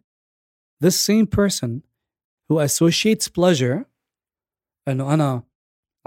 this 0.85 0.95
same 0.95 1.27
person 1.27 1.83
who 2.49 2.59
associates 2.59 3.29
pleasure 3.29 3.85
إنه 4.89 5.15
أنا 5.15 5.43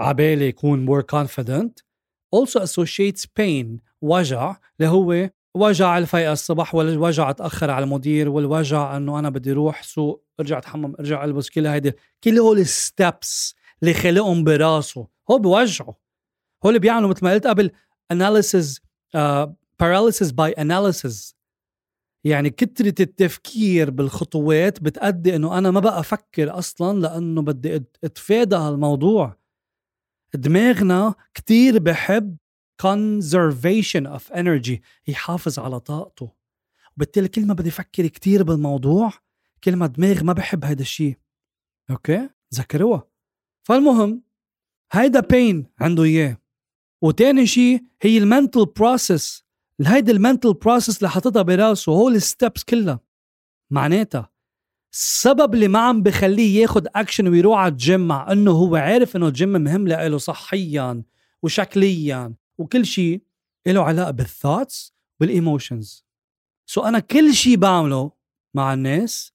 عبالي 0.00 0.48
يكون 0.48 0.86
more 0.86 1.02
confident 1.02 1.82
also 2.36 2.60
associates 2.60 3.26
pain 3.40 3.66
وجع 4.00 4.56
اللي 4.80 4.90
هو 4.90 5.30
وجع 5.58 5.98
الفيقة 5.98 6.32
الصبح 6.32 6.74
والوجع 6.74 7.30
اتاخر 7.30 7.70
على 7.70 7.84
المدير 7.84 8.28
والوجع 8.28 8.96
إنه 8.96 9.18
أنا 9.18 9.30
بدي 9.30 9.52
أروح 9.52 9.82
سوق 9.82 10.24
ارجع 10.40 10.58
اتحمم 10.58 10.94
ارجع 11.00 11.24
ألبس 11.24 11.50
كل 11.50 11.66
هيدي. 11.66 11.92
كل 12.24 12.38
هول 12.38 12.58
الستبس 12.58 13.54
اللي 13.82 13.94
خلقهم 13.94 14.44
براسه 14.44 15.06
هو 15.30 15.38
بوجعه 15.38 15.96
هو 16.64 16.68
اللي 16.68 16.78
بيعملوا 16.78 17.08
مثل 17.10 17.24
ما 17.24 17.32
قلت 17.32 17.46
قبل 17.46 17.70
analysis 18.12 18.78
uh, 19.16 19.48
paralysis 19.82 20.28
by 20.32 20.52
analysis. 20.60 21.34
يعني 22.24 22.50
كترة 22.50 22.94
التفكير 23.00 23.90
بالخطوات 23.90 24.80
بتأدي 24.82 25.36
إنه 25.36 25.58
أنا 25.58 25.70
ما 25.70 25.80
بقى 25.80 26.00
أفكر 26.00 26.58
أصلا 26.58 27.00
لأنه 27.00 27.42
بدي 27.42 27.82
أتفادى 28.04 28.56
هالموضوع. 28.56 29.36
دماغنا 30.34 31.14
كتير 31.34 31.78
بحب 31.78 32.36
conservation 32.82 34.06
of 34.06 34.32
energy. 34.32 34.80
يحافظ 35.08 35.58
على 35.58 35.80
طاقته. 35.80 36.32
وبالتالي 36.96 37.28
كل 37.28 37.46
ما 37.46 37.54
بدي 37.54 37.68
أفكر 37.68 38.06
كتير 38.06 38.42
بالموضوع 38.42 39.12
كل 39.64 39.76
ما 39.76 39.86
دماغ 39.86 40.24
ما 40.24 40.32
بحب 40.32 40.64
هذا 40.64 40.82
الشيء 40.82 41.16
okay؟ 41.90 42.28
ذكروها. 42.54 43.08
فالمهم 43.62 44.22
هيدا 44.92 45.20
pain 45.20 45.66
عنده 45.80 46.02
إياه. 46.02 46.38
وتاني 47.02 47.46
شيء 47.46 47.84
هي 48.02 48.18
ال 48.18 48.25
mental 48.25 48.66
process 48.66 49.44
هيدي 49.80 50.12
ال 50.12 50.18
mental 50.18 50.54
process 50.54 50.98
اللي 50.98 51.10
حاططها 51.10 51.42
براسه 51.42 51.92
هول 51.92 52.14
ال 52.14 52.22
steps 52.22 52.64
كلها. 52.64 53.00
معناتها 53.70 54.30
السبب 54.92 55.54
اللي 55.54 55.68
ما 55.68 55.78
عم 55.78 56.02
بخليه 56.02 56.62
ياخد 56.62 56.86
اكشن 56.96 57.28
ويروح 57.28 57.58
على 57.58 57.72
الجيم 57.72 58.08
مع 58.08 58.32
إنه 58.32 58.50
هو 58.50 58.76
عارف 58.76 59.16
إنه 59.16 59.28
الجيم 59.28 59.48
مهم 59.48 59.88
له 59.88 60.18
صحيا 60.18 61.02
وشكليا 61.42 62.34
وكل 62.58 62.86
شيء 62.86 63.22
له 63.66 63.82
علاقة 63.82 64.10
بال 64.10 64.27
thoughts 64.27 64.94
وال 65.20 65.37
emotions 65.37 66.06
so 66.66 66.80
أنا 66.80 66.98
كل 66.98 67.34
شيء 67.34 67.56
بعمله 67.56 68.12
مع 68.54 68.74
الناس 68.74 69.32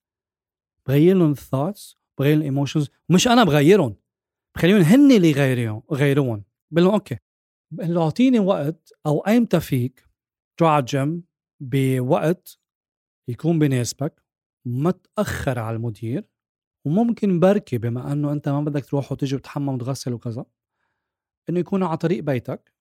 بغير 0.88 1.18
لهم 1.18 1.32
ال 1.32 1.39
thoughts 1.39 1.98
بغير 2.20 2.38
ال 2.38 2.43
emotions 2.43 2.90
ومش 3.10 3.28
أنا 3.28 3.44
بغيرهم 3.44 3.96
بخليهم 4.56 4.82
هن 4.82 5.12
اللي 5.12 5.30
يغيرون 5.30 5.82
غيرون 5.92 6.44
بقول 6.72 6.84
لهم 6.86 6.94
okay 6.94 7.18
بقول 7.72 7.94
له 7.94 8.04
أعطيني 8.04 8.40
وقت 8.40 8.94
أو 9.06 9.20
ايمتى 9.20 9.60
فيك 9.60 10.10
تروح 10.58 10.72
على 10.72 10.80
الجيم 10.80 11.24
بوقت 11.60 12.60
يكون 13.28 13.60
بيناسبك 13.60 14.24
ما 14.66 14.92
تاخر 14.92 15.60
على 15.60 15.76
المدير 15.76 16.30
وممكن 16.86 17.40
بركي 17.40 17.78
بما 17.78 18.12
إنه 18.12 18.32
أنت 18.32 18.50
ما 18.50 18.62
بدك 18.62 18.86
تروح 18.86 19.12
وتجي 19.12 19.36
وتحمم 19.36 19.70
وتغسل 19.70 20.14
وكذا 20.14 20.46
إنه 21.50 21.60
يكون 21.60 21.84
على 21.84 21.98
طريق 21.98 22.24
بيتك. 22.24 22.73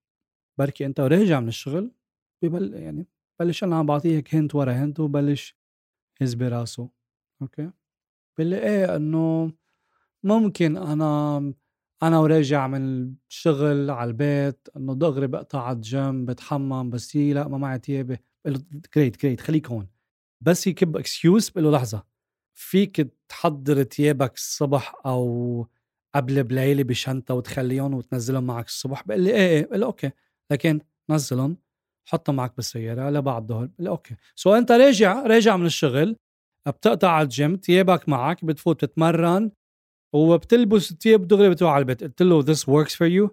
بركي 0.63 0.87
أنت 0.87 1.01
راجع 1.01 1.41
من 1.41 1.49
الشغل 1.49 1.91
ببل 2.43 2.75
يعني 2.75 3.07
بلش 3.41 3.65
أنا 3.65 3.77
عم 3.77 3.87
بعطيه 3.87 4.17
هيك 4.17 4.35
hint 4.35 4.55
ورا 4.55 4.73
hint 4.73 5.01
وبلش 5.01 5.57
يهز 6.21 6.35
براسه. 6.35 6.91
okay؟ 7.43 7.71
بقول 8.39 8.55
إيه 8.55 8.97
إنه 8.97 9.53
ممكن 10.25 10.77
أنا 10.77 11.55
أنا 12.03 12.19
وراجع 12.21 12.67
من 12.69 13.15
الشغل 13.31 13.91
على 13.91 14.09
البيت 14.11 14.69
إنه 14.77 14.95
دغري 14.95 15.27
بقطع 15.27 15.63
على 15.63 15.77
الجيم 15.77 16.27
بتحمم 16.27 16.91
بس 16.91 17.17
هي 17.17 17.33
لا 17.33 17.49
ما 17.49 17.59
معي 17.59 17.79
تيابة. 17.79 18.19
بقول 18.45 18.55
له 18.59 18.81
great 18.97 19.23
great 19.23 19.41
خليك 19.41 19.67
هون. 19.71 19.89
بس 20.41 20.67
يكب 20.67 20.97
excuse 20.97 21.49
بقول 21.51 21.65
له 21.65 21.71
لحظة 21.71 22.05
فيك 22.55 23.15
تحضر 23.29 23.83
تيابك 23.83 24.35
الصبح 24.35 24.95
أو 25.07 25.67
قبل 26.15 26.45
بليله 26.45 26.83
بشنطة 26.83 27.35
وتخليهم 27.35 27.95
وتنزلهم 27.95 28.45
معك 28.47 28.67
الصبح؟ 28.67 29.05
بقول 29.07 29.21
لي 29.21 29.31
إيه 29.31 29.49
إيه 29.49 29.67
بقول 29.67 29.81
له 29.81 29.87
okay. 29.87 30.11
لكن 30.53 30.81
نزلهم 31.11 31.57
حطهم 32.09 32.37
معك 32.37 32.57
بالسيارة 32.57 33.11
لبعد 33.11 33.43
الظهر 33.43 33.69
okay. 33.81 34.17
so 34.37 34.55
أنت 34.55 34.73
راجع 34.73 35.23
راجع 35.23 35.57
من 35.57 35.67
الشغل 35.67 36.17
بتقطع 36.69 37.11
على 37.11 37.25
الجيم 37.25 37.57
تيابك 37.57 38.09
معك 38.09 38.45
بتفوت 38.45 38.81
تتمرن 38.81 39.51
وبتلبس 40.15 40.91
الثياب 40.91 41.29
دغري 41.29 41.51
بتروح 41.51 41.73
على 41.73 41.81
البيت. 41.83 42.05
قلت 42.05 42.23
له 42.23 42.43
this 42.43 42.59
works 42.59 42.93
for 42.93 43.09
you. 43.09 43.31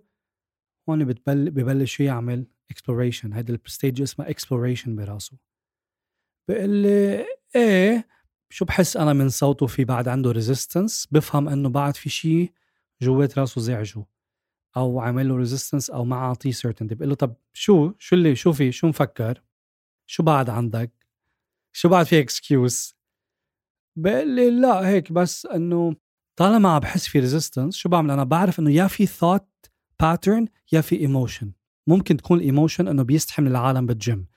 هون 0.89 1.05
بتبل 1.05 1.49
ببلش 1.49 1.99
يعمل 1.99 2.47
exploration. 2.73 3.33
هيدا 3.33 3.59
ال 3.65 3.71
stage 3.71 4.01
اسمها 4.01 4.27
exploration 4.27 4.89
براسه. 4.89 5.37
بقول 6.49 6.69
لي 6.69 7.25
إيه 7.55 8.07
شو 8.49 8.65
بحس 8.65 8.97
أنا 8.97 9.13
من 9.13 9.29
صوته 9.29 9.67
في 9.67 9.85
بعد 9.85 10.07
عنده 10.07 10.31
resistance 10.31 11.07
بفهم 11.11 11.49
إنه 11.49 11.69
بعد 11.69 11.95
في 11.95 12.09
شيء 12.09 12.51
جوات 13.01 13.39
راسه 13.39 13.61
زعجه 13.61 14.05
أو 14.79 14.99
عامل 14.99 15.29
له 15.29 15.35
resistance 15.35 15.89
أو 15.89 16.05
ما 16.05 16.15
عاطيه 16.15 16.51
certainty 16.51 16.95
بقول 16.95 17.09
له 17.09 17.15
طب 17.15 17.35
شو 17.53 17.91
شو 17.99 18.15
اللي 18.15 18.35
شو 18.35 18.51
في 18.53 18.71
شو 18.71 18.87
مفكر؟ 18.87 19.41
شو 20.07 20.23
بعد 20.23 20.49
عندك؟ 20.49 20.91
شو 21.73 21.89
بعد 21.89 22.05
في 22.05 22.19
excuse 22.19 22.95
بقول 23.95 24.35
لي 24.35 24.49
لا 24.51 24.87
هيك 24.87 25.11
بس 25.11 25.45
إنه 25.45 25.95
طالما 26.35 26.69
عم 26.69 26.79
بحس 26.79 27.07
في 27.07 27.19
resistance 27.19 27.75
شو 27.75 27.89
بعمل؟ 27.89 28.11
أنا 28.11 28.23
بعرف 28.23 28.59
إنه 28.59 28.71
يا 28.71 28.87
في 28.87 29.05
thought 29.05 29.47
pattern 29.99 30.47
يا 30.71 30.81
في 30.81 30.99
emotion 30.99 31.51
ممكن 31.87 32.17
تكون 32.17 32.37
ال 32.39 32.45
emotion 32.45 32.87
إنه 32.87 33.03
بيستحي 33.03 33.41
من 33.41 33.47
العالم 33.47 33.85
بالجيم. 33.85 34.27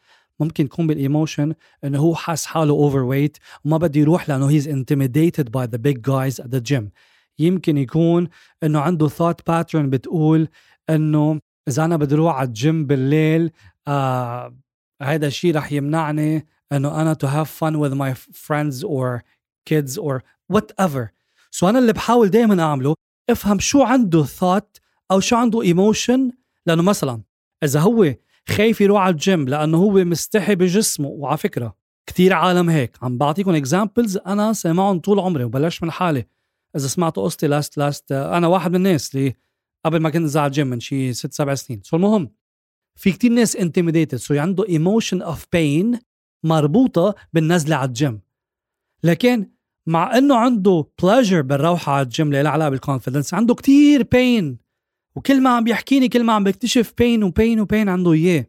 ممكن 0.40 0.68
تكون 0.68 0.86
بال 0.86 1.01
emotion 1.01 1.54
إنه 1.84 1.98
هو 1.98 2.14
حاس 2.14 2.46
حاله 2.46 2.72
overweight 2.72 3.38
وما 3.64 3.76
بده 3.76 4.00
يروح 4.00 4.28
لأنه 4.28 4.50
he's 4.50 4.68
intimidated 4.68 5.50
by 5.50 5.66
the 5.66 5.76
big 5.76 6.00
guys 6.00 6.40
at 6.40 6.46
the 6.46 6.58
gym 6.58 6.90
يمكن 7.38 7.76
يكون 7.76 8.28
إنه 8.62 8.80
عنده 8.80 9.08
thought 9.08 9.46
pattern 9.46 9.90
بتقول 9.90 10.48
إنه 10.90 11.40
إذا 11.68 11.84
أنا 11.84 11.96
بدي 11.96 12.14
أروح 12.14 12.36
على 12.36 12.48
الجيم 12.48 12.86
بالليل 12.86 13.50
آه 13.88 14.56
هذا 15.02 15.26
الشيء 15.26 15.56
رح 15.56 15.72
يمنعني 15.72 16.46
إنه 16.72 17.00
أنا 17.00 17.14
to 17.14 17.26
have 17.26 17.48
fun 17.48 17.78
with 17.78 17.94
my 17.94 18.14
friends 18.32 18.84
or 18.84 19.22
kids 19.70 19.98
or 19.98 20.22
whatever. 20.52 21.08
so 21.50 21.68
أنا 21.68 21.78
اللي 21.78 21.92
بحاول 21.92 22.28
دائما 22.30 22.62
أعمله 22.62 22.94
أفهم 23.30 23.58
شو 23.58 23.82
عنده 23.82 24.22
ثوت 24.22 24.80
أو 25.10 25.20
شو 25.20 25.36
عنده 25.36 25.62
emotion 25.62 26.32
لأنه 26.66 26.82
مثلا 26.82 27.22
إذا 27.64 27.80
هو 27.80 28.14
خايف 28.48 28.80
يروح 28.80 29.02
على 29.02 29.12
الجيم 29.12 29.48
لأنه 29.48 29.78
هو 29.78 30.04
مستحي 30.04 30.54
بجسمه 30.54 31.08
وعلى 31.08 31.38
فكرة 31.38 31.76
كثير 32.06 32.32
عالم 32.32 32.70
هيك. 32.70 32.96
عم 33.02 33.18
بعطيكم 33.18 33.54
examples 33.54 34.16
أنا 34.16 34.52
سامعهم 34.52 34.98
طول 35.00 35.20
عمري 35.20 35.44
وبلشت 35.44 35.82
من 35.82 35.90
حالي. 35.90 36.26
إذا 36.76 36.86
سمعتوا 36.86 37.24
قصتي 37.24 37.46
last 37.46 37.78
last 37.78 38.12
أنا 38.12 38.46
واحد 38.46 38.70
من 38.70 38.76
الناس 38.76 39.14
اللي 39.14 39.34
قبل 39.84 40.00
ما 40.00 40.10
كنت 40.10 40.36
على 40.36 40.46
الجيم 40.46 40.66
من 40.66 40.80
شي 40.80 41.12
ست 41.12 41.32
سبع 41.32 41.54
سنين. 41.54 41.80
so 41.82 41.96
المهم 41.96 42.30
في 42.98 43.12
كتير 43.12 43.32
ناس 43.32 43.56
intimidated 43.56 44.18
so 44.18 44.34
عنده 44.34 44.68
emotion 44.68 45.22
of 45.22 45.46
pain 45.52 45.98
مربوطة 46.44 47.14
بالنزلة 47.32 47.76
على 47.76 47.88
الجيم 47.88 48.20
لكن 49.04 49.50
مع 49.86 50.18
إنه 50.18 50.36
عنده 50.36 50.86
pleasure 51.02 51.42
بالروحة 51.42 51.92
على 51.92 52.02
الجيم 52.02 52.26
اللي 52.26 52.48
علاقه 52.48 52.68
بال 52.68 52.79
confidence 52.79 53.34
عنده 53.34 53.54
كتير 53.54 54.02
pain 54.02 54.58
وكل 55.16 55.40
ما 55.40 55.50
عم 55.50 55.64
بيحكيني 55.64 56.08
كل 56.08 56.24
ما 56.24 56.32
عم 56.32 56.44
بكتشف 56.44 56.92
pain 56.98 57.22
و 57.22 57.30
pain 57.30 57.60
و 57.60 57.66
pain 57.66 57.88
عنده 57.88 58.12
إياه. 58.12 58.46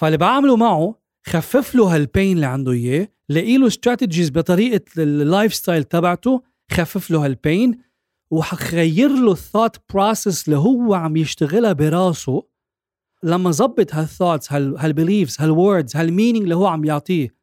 فاللي 0.00 0.16
بعمله 0.16 0.56
معه 0.56 1.00
خفف 1.26 1.74
له 1.74 1.94
هال 1.94 2.08
pain 2.08 2.36
اللي 2.36 2.46
عنده 2.46 2.72
إياه 2.72 3.08
لاقي 3.28 3.58
له 3.58 3.66
strategies 3.66 4.30
بطريقه 4.30 4.84
ال 4.98 5.54
lifestyle 5.54 5.84
تبعته 5.84 6.42
خفف 6.72 7.10
له 7.10 7.24
هال 7.24 7.42
pain 7.42 7.78
وحغير 8.30 9.08
له 9.08 9.32
ال 9.32 9.38
thought 9.38 9.76
process 9.92 10.48
اللي 10.48 10.58
هو 10.58 10.94
عم 10.94 11.16
يشتغلها 11.16 11.72
براسه. 11.72 12.42
لما 13.22 13.50
زبط 13.50 13.94
هالثوتس 13.94 14.52
هالبيليفز 14.52 15.36
هالوردز 15.40 15.96
هالمينينج 15.96 16.42
اللي 16.42 16.56
هو 16.56 16.66
عم 16.66 16.84
يعطيه. 16.84 17.36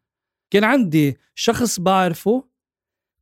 كان 0.51 0.63
عندي 0.63 1.17
شخص 1.35 1.79
بعرفه 1.79 2.43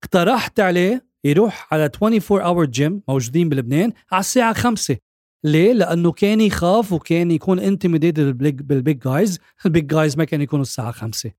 اقترحت 0.03 0.59
عليه 0.59 1.05
يروح 1.23 1.73
على 1.73 1.89
24 2.01 2.41
hour 2.41 2.65
gym 2.65 3.03
موجودين 3.07 3.49
بلبنان 3.49 3.93
على 4.11 4.19
الساعة 4.19 4.53
5 4.53 4.97
ليه؟ 5.43 5.73
لأنه 5.73 6.11
كان 6.11 6.41
يخاف 6.41 6.93
وكان 6.93 7.31
يكون 7.31 7.59
intimidated 7.60 8.38
بال 8.38 8.62
big 8.62 8.99
guys، 8.99 9.39
ال 9.65 9.71
big 9.71 9.88
guys 9.88 10.17
ما 10.17 10.23
كانوا 10.23 10.43
يكونوا 10.43 10.61
الساعة 10.61 10.91
5 10.91 11.31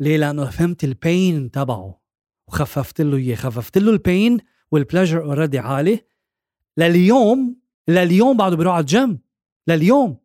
ليه؟ 0.00 0.16
لأنه 0.16 0.50
فهمت 0.50 0.84
ال 0.84 0.97
pain 0.97 1.50
تبعه. 1.50 2.03
وخففت 2.48 3.00
له 3.00 3.16
إياه، 3.16 3.34
خففت 3.34 3.78
له 3.78 3.90
ال 3.90 4.00
pain 4.00 4.38
وال 4.70 4.80
pleasure 4.80 5.22
already 5.24 5.58
عالي. 5.58 6.00
لليوم 6.76 7.56
لليوم 7.88 8.36
بعده 8.36 8.56
بيروح 8.56 8.74
على 8.74 8.80
الجيم. 8.80 9.18
لليوم. 9.68 10.16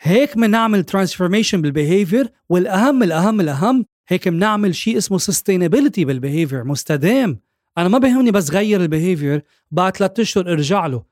هيك 0.00 0.36
بنعمل 0.36 0.84
transformation 0.84 1.62
بال 1.62 1.76
behavior 1.76 2.32
والأهم 2.48 3.02
الأهم 3.02 3.40
الأهم 3.40 3.86
هيك 4.08 4.28
بنعمل 4.28 4.74
شيء 4.74 4.96
اسمه 4.96 5.18
sustainability 5.18 6.04
بال 6.04 6.16
behavior 6.16 6.64
مستدام. 6.64 7.40
أنا 7.78 7.88
ما 7.88 7.98
بيهمني 7.98 8.30
بس 8.30 8.50
غير 8.50 8.80
ال 8.80 8.87
behavior 8.87 9.44
بعد 9.70 9.96
ثلاث 9.96 10.20
أشهر 10.20 10.52
ارجع 10.52 10.86
له. 10.86 11.04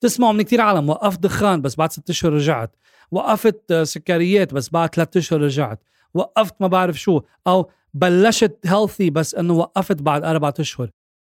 تسمعوا 0.00 0.32
من 0.32 0.42
كثير 0.42 0.60
عالم 0.60 0.88
وقفت 0.88 1.20
دخان 1.20 1.62
بس 1.62 1.76
بعد 1.76 1.92
ست 1.92 2.10
أشهر 2.10 2.32
رجعت. 2.32 2.76
وقفت 3.10 3.72
سكريات 3.72 4.54
بس 4.54 4.68
بعد 4.70 4.94
ثلاث 4.94 5.16
أشهر 5.16 5.40
رجعت. 5.40 5.82
وقفت 6.14 6.54
ما 6.60 6.66
بعرف 6.66 7.00
شو 7.00 7.20
أو 7.46 7.70
بلشت 7.96 8.58
healthy 8.66 9.10
بس 9.10 9.34
إنه 9.34 9.54
وقفت 9.54 10.02
بعد 10.02 10.24
أربعة 10.24 10.54
أشهر. 10.60 10.90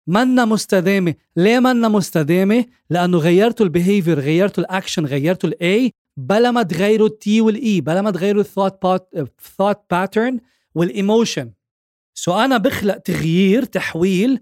منا 0.07 0.45
مستدامة. 0.45 1.15
ليه 1.37 1.59
منا 1.59 1.87
مستدامة؟ 1.87 2.65
لأنه 2.89 3.17
غيرتوا 3.17 3.65
ال 3.65 3.71
behavior 3.71 4.19
غيرتوا 4.19 4.63
الاكشن 4.63 5.05
غيرتوا 5.05 5.49
ال 5.49 5.70
A 5.70 5.91
بلا 6.17 6.51
ما 6.51 6.63
تغيروا 6.63 7.07
ال 7.07 7.24
T 7.24 7.41
وال 7.41 7.68
E 7.68 7.81
بلا 7.81 8.01
ما 8.01 8.11
تغيروا 8.11 8.41
ال 8.41 8.47
thought 8.47 8.85
thought 9.57 9.81
pattern 9.91 10.39
وال 10.75 10.92
emotion 10.92 11.51
so 12.13 12.33
أنا 12.33 12.57
بخلق 12.57 12.97
تغيير 12.97 13.63
تحويل 13.63 14.39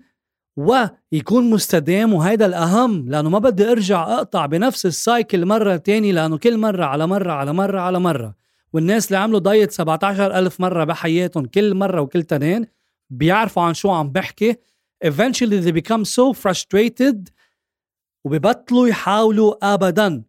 ويكون 0.57 1.49
مستدام 1.49 2.13
وهيدا 2.13 2.45
الأهم. 2.45 3.09
لأنه 3.09 3.29
ما 3.29 3.39
بدي 3.39 3.71
أرجع 3.71 4.13
أقطع 4.13 4.45
بنفس 4.45 4.85
ال 4.85 4.95
cycle 4.95 5.45
مرة 5.45 5.75
تاني 5.75 6.11
لأنه 6.11 6.37
كل 6.37 6.57
مرة 6.57 6.85
على 6.85 7.07
مرة 7.07 7.31
على 7.31 7.53
مرة 7.53 7.79
على 7.79 7.99
مرة. 7.99 8.40
والناس 8.73 9.07
اللي 9.07 9.17
عملوا 9.17 9.39
diet 9.39 9.71
17 9.71 10.39
ألف 10.39 10.59
مرة 10.59 10.83
بحياتهم 10.83 11.45
كل 11.45 11.75
مرة 11.75 12.01
وكل 12.01 12.23
تنين 12.23 12.65
بيعرفوا 13.09 13.63
عن 13.63 13.73
شو 13.73 13.89
عم 13.89 14.09
بحكي. 14.11 14.55
Eventually 15.05 15.61
they 15.65 15.71
become 15.71 16.05
so 16.05 16.33
frustrated 16.33 17.31
وببطلوا 18.25 18.87
يحاولوا 18.87 19.73
ابدا. 19.73 20.23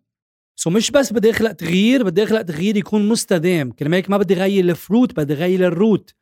so 0.57 0.71
مش 0.71 0.91
بس 0.91 1.13
بدي 1.13 1.31
أخلق 1.31 1.53
تغيير 1.53 2.03
بدي 2.03 2.23
أخلق 2.23 2.43
تغيير 2.43 2.77
يكون 2.77 3.09
مستدام. 3.09 3.73
هيك 3.81 4.11
ما 4.11 4.17
بدي 4.17 4.35
غير 4.35 4.65
ال 4.65 4.74
fruit 4.74 5.17
بدي 5.17 5.35
غير 5.35 5.67
ال 5.67 5.75
root. 5.75 6.15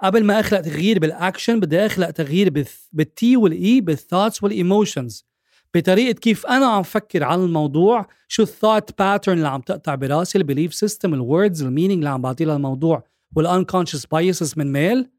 قبل 0.00 0.24
ما 0.24 0.40
أخلق 0.40 0.60
تغيير 0.60 0.98
بالاكشن 0.98 1.60
بدي 1.60 1.86
أخلق 1.86 2.10
تغيير 2.10 2.50
بالتي 2.92 3.36
والاي 3.36 3.80
بالثوتس 3.80 4.42
والايموشنز 4.42 5.29
بطريقة 5.76 6.18
كيف 6.18 6.46
أنا 6.46 6.66
عم 6.66 6.82
فكر 6.82 7.24
عن 7.24 7.40
الموضوع 7.40 8.06
شو 8.28 8.42
ال 8.42 8.49
thought 8.49 8.98
pattern 8.98 9.36
اللي 9.36 9.48
عم 9.48 9.60
تقطع 9.60 9.94
براسي 9.94 10.38
ال 10.38 10.43
belief 10.43 10.74
system 10.74 11.14
ال 11.14 11.22
words 11.22 11.62
ال 11.62 11.66
meaning 11.66 11.98
اللي 11.98 12.08
عم 12.08 12.22
بعطيه 12.22 12.44
للموضوع 12.44 13.04
وال 13.36 13.47
unconscious 13.47 14.06
biases 14.06 14.54
من 14.56 14.72
ميل 14.72 15.10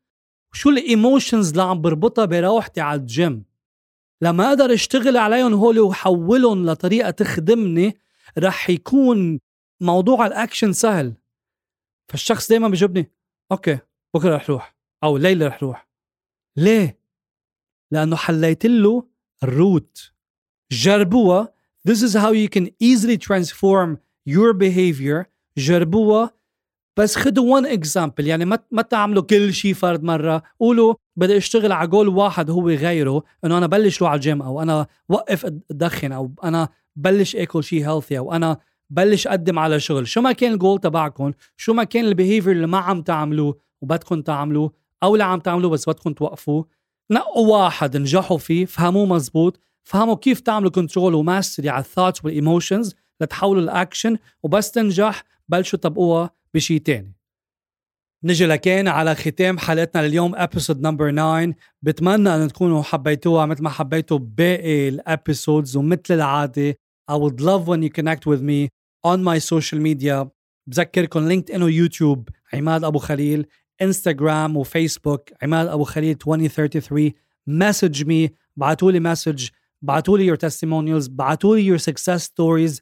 وشو 0.54 0.70
ال 0.70 0.79
emotions 0.79 1.50
اللي 1.50 1.64
عم 1.64 1.82
بربطها 1.82 2.26
بروحتي 2.26 2.82
على 2.82 3.00
الجيم 3.00 3.44
لما 4.22 4.50
أقدر 4.50 4.74
أشتغل 4.74 5.18
عليهم 5.18 5.54
هول 5.54 5.80
وحولهم 5.80 6.66
لطريقة 6.66 7.10
تخدمني 7.10 7.98
رح 8.38 8.70
يكون 8.70 9.40
موضوع 9.82 10.28
الاكشن 10.28 10.74
سهل. 10.74 11.14
فالشخص 12.12 12.50
دائما 12.50 12.68
بيجاوبني 12.68 13.12
okay 13.52 13.80
بكرة 14.14 14.36
رح 14.36 14.50
روح 14.50 14.76
أو 15.04 15.18
الليلة 15.18 15.48
رح 15.48 15.64
روح. 15.64 15.88
ليه؟ 16.58 17.00
لأنه 17.92 18.16
حليت 18.16 18.66
له 18.66 19.08
ال 19.44 19.58
root 19.58 20.14
جربوها. 20.72 21.54
This 21.90 22.02
is 22.02 22.14
how 22.14 22.32
you 22.32 22.48
can 22.48 22.68
easily 22.80 23.18
transform 23.18 23.98
your 24.30 24.54
behavior. 24.54 25.26
جربوها. 25.58 26.32
بس 26.98 27.16
خدوا 27.16 27.62
one 27.62 27.66
example. 27.66 28.20
يعني 28.26 28.46
ما 28.46 28.60
ما 28.72 28.82
تعملوا 28.82 29.24
كل 29.24 29.54
شيء 29.54 29.74
فرد 29.74 30.04
مرة. 30.04 30.44
قولوا 30.60 30.94
بدي 31.16 31.38
أشتغل 31.38 31.72
على 31.72 31.88
جول 31.88 32.08
واحد 32.08 32.50
هو 32.50 32.70
غيره 32.70 33.24
إنه 33.46 33.58
أنا 33.58 33.68
بلش 33.68 34.02
روح 34.02 34.10
على 34.12 34.18
الجيم 34.18 34.42
أو 34.42 34.62
أنا 34.62 34.88
وقف 35.10 35.46
ادخن 35.72 36.12
أو 36.12 36.32
أنا 36.44 36.70
بلش 36.96 37.36
آكل 37.36 37.64
شيء 37.64 37.90
healthy 37.90 38.18
أو 38.18 38.34
أنا 38.34 38.58
بلش 38.90 39.28
أقدم 39.28 39.60
على 39.60 39.80
شغل. 39.80 40.08
شو 40.08 40.22
ما 40.22 40.32
كان 40.32 40.54
الجول 40.54 40.80
تبعكم 40.80 41.32
شو 41.58 41.74
ما 41.74 41.84
كان 41.84 42.06
ال 42.06 42.11
behavior 42.11 42.52
اللي 42.52 42.68
ما 42.68 42.78
عم 42.78 43.02
تعملوه 43.02 43.58
وبدكم 43.82 44.22
تعملوه 44.22 44.72
أو 45.04 45.14
اللي 45.14 45.24
عم 45.24 45.40
تعملوه 45.40 45.72
بس 45.72 45.90
بدكم 45.90 46.14
توقفوه 46.14 46.68
نقوا 47.12 47.58
واحد 47.58 47.98
نجحوا 47.98 48.38
فيه 48.38 48.66
فهموه 48.66 49.06
مزبوط. 49.06 49.60
فهموا 49.84 50.16
كيف 50.16 50.40
تعملوا 50.40 50.72
control 50.72 51.14
و 51.14 51.21
mastery 51.21 51.70
على 51.70 51.84
ال 51.84 51.89
thoughts 51.89 52.26
وال 52.26 52.40
emotions 52.40 52.96
لتحولوا 53.22 53.62
الاكشن 53.62 54.18
وبس 54.44 54.72
تنجح 54.72 55.24
بلشوا 55.50 55.80
طبقوها 55.80 56.30
بشيء 56.54 56.82
تاني. 56.82 57.16
نجي 58.24 58.46
لكان 58.46 58.88
على 58.88 59.16
ختام 59.16 59.58
حلقتنا 59.58 60.08
لليوم 60.08 60.36
episode 60.36 60.82
number 60.82 61.12
9 61.12 61.54
بتمنى 61.82 62.36
ان 62.36 62.48
تكونوا 62.48 62.84
حبيتوها 62.84 63.46
مثل 63.46 63.64
ما 63.64 63.70
حبيتوا 63.70 64.18
باقي 64.18 64.90
ال 64.90 65.00
episodes 65.00 65.78
ومثل 65.78 66.14
العادة. 66.14 66.78
I 67.12 67.14
would 67.14 67.42
love 67.42 67.68
when 67.68 67.82
you 67.84 67.90
connect 67.90 68.26
with 68.26 68.42
me 68.42 68.70
on 69.08 69.24
my 69.24 69.40
social 69.40 69.80
media. 69.80 70.28
بذكركم 70.68 71.28
LinkedIn 71.28 71.52
و 71.52 71.64
YouTube 71.64 72.30
عماد 72.54 72.84
أبو 72.84 73.00
خليل. 73.00 73.46
Instagram 73.82 74.58
و 74.58 74.66
Facebook 74.66 75.30
عماد 75.44 75.68
أبو 75.68 75.84
خليل 75.84 76.10
2033 76.10 77.12
message 77.48 78.04
me 78.06 78.30
بعتوا 78.56 78.92
لي 78.92 79.00
message 79.00 79.50
بعتوا 79.82 80.18
لي 80.18 80.36
your 80.36 80.40
testimonials 80.40 81.10
بعتوا 81.10 81.56
لي 81.56 81.78
your 81.78 81.82
success 81.82 82.22
stories. 82.24 82.82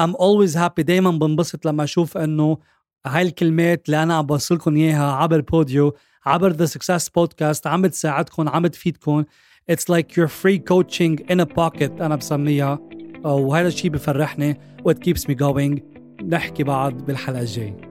I'm 0.00 0.14
always 0.14 0.54
happy. 0.54 0.82
دايما 0.82 1.10
بنبسط 1.10 1.66
لما 1.66 1.84
أشوف 1.84 2.16
إنه 2.16 2.58
هاي 3.06 3.22
الكلمات 3.22 3.86
اللي 3.86 4.02
أنا 4.02 4.14
عم 4.14 4.26
بوصلكم 4.26 4.76
إياها 4.76 5.12
عبر 5.12 5.40
فيديو 5.40 5.96
عبر 6.26 6.52
The 6.52 6.64
Success 6.64 7.08
Podcast 7.08 7.66
عم 7.66 7.82
بتساعدكم 7.82 8.48
عم 8.48 8.62
بتفيدكم. 8.62 9.24
It's 9.72 9.84
like 9.88 10.16
your 10.16 10.28
free 10.28 10.58
coaching 10.58 11.18
in 11.32 11.40
a 11.40 11.46
pocket 11.46 12.00
أنا 12.00 12.16
بسميها. 12.16 12.78
وهذا 13.24 13.68
الشيء 13.68 13.90
بفرحني 13.90 14.60
what 14.88 14.94
keeps 14.94 15.22
me 15.22 15.34
going. 15.34 15.80
نحكي 16.24 16.62
بعض 16.62 17.06
بالحلقة 17.06 17.40
الجاي 17.40 17.89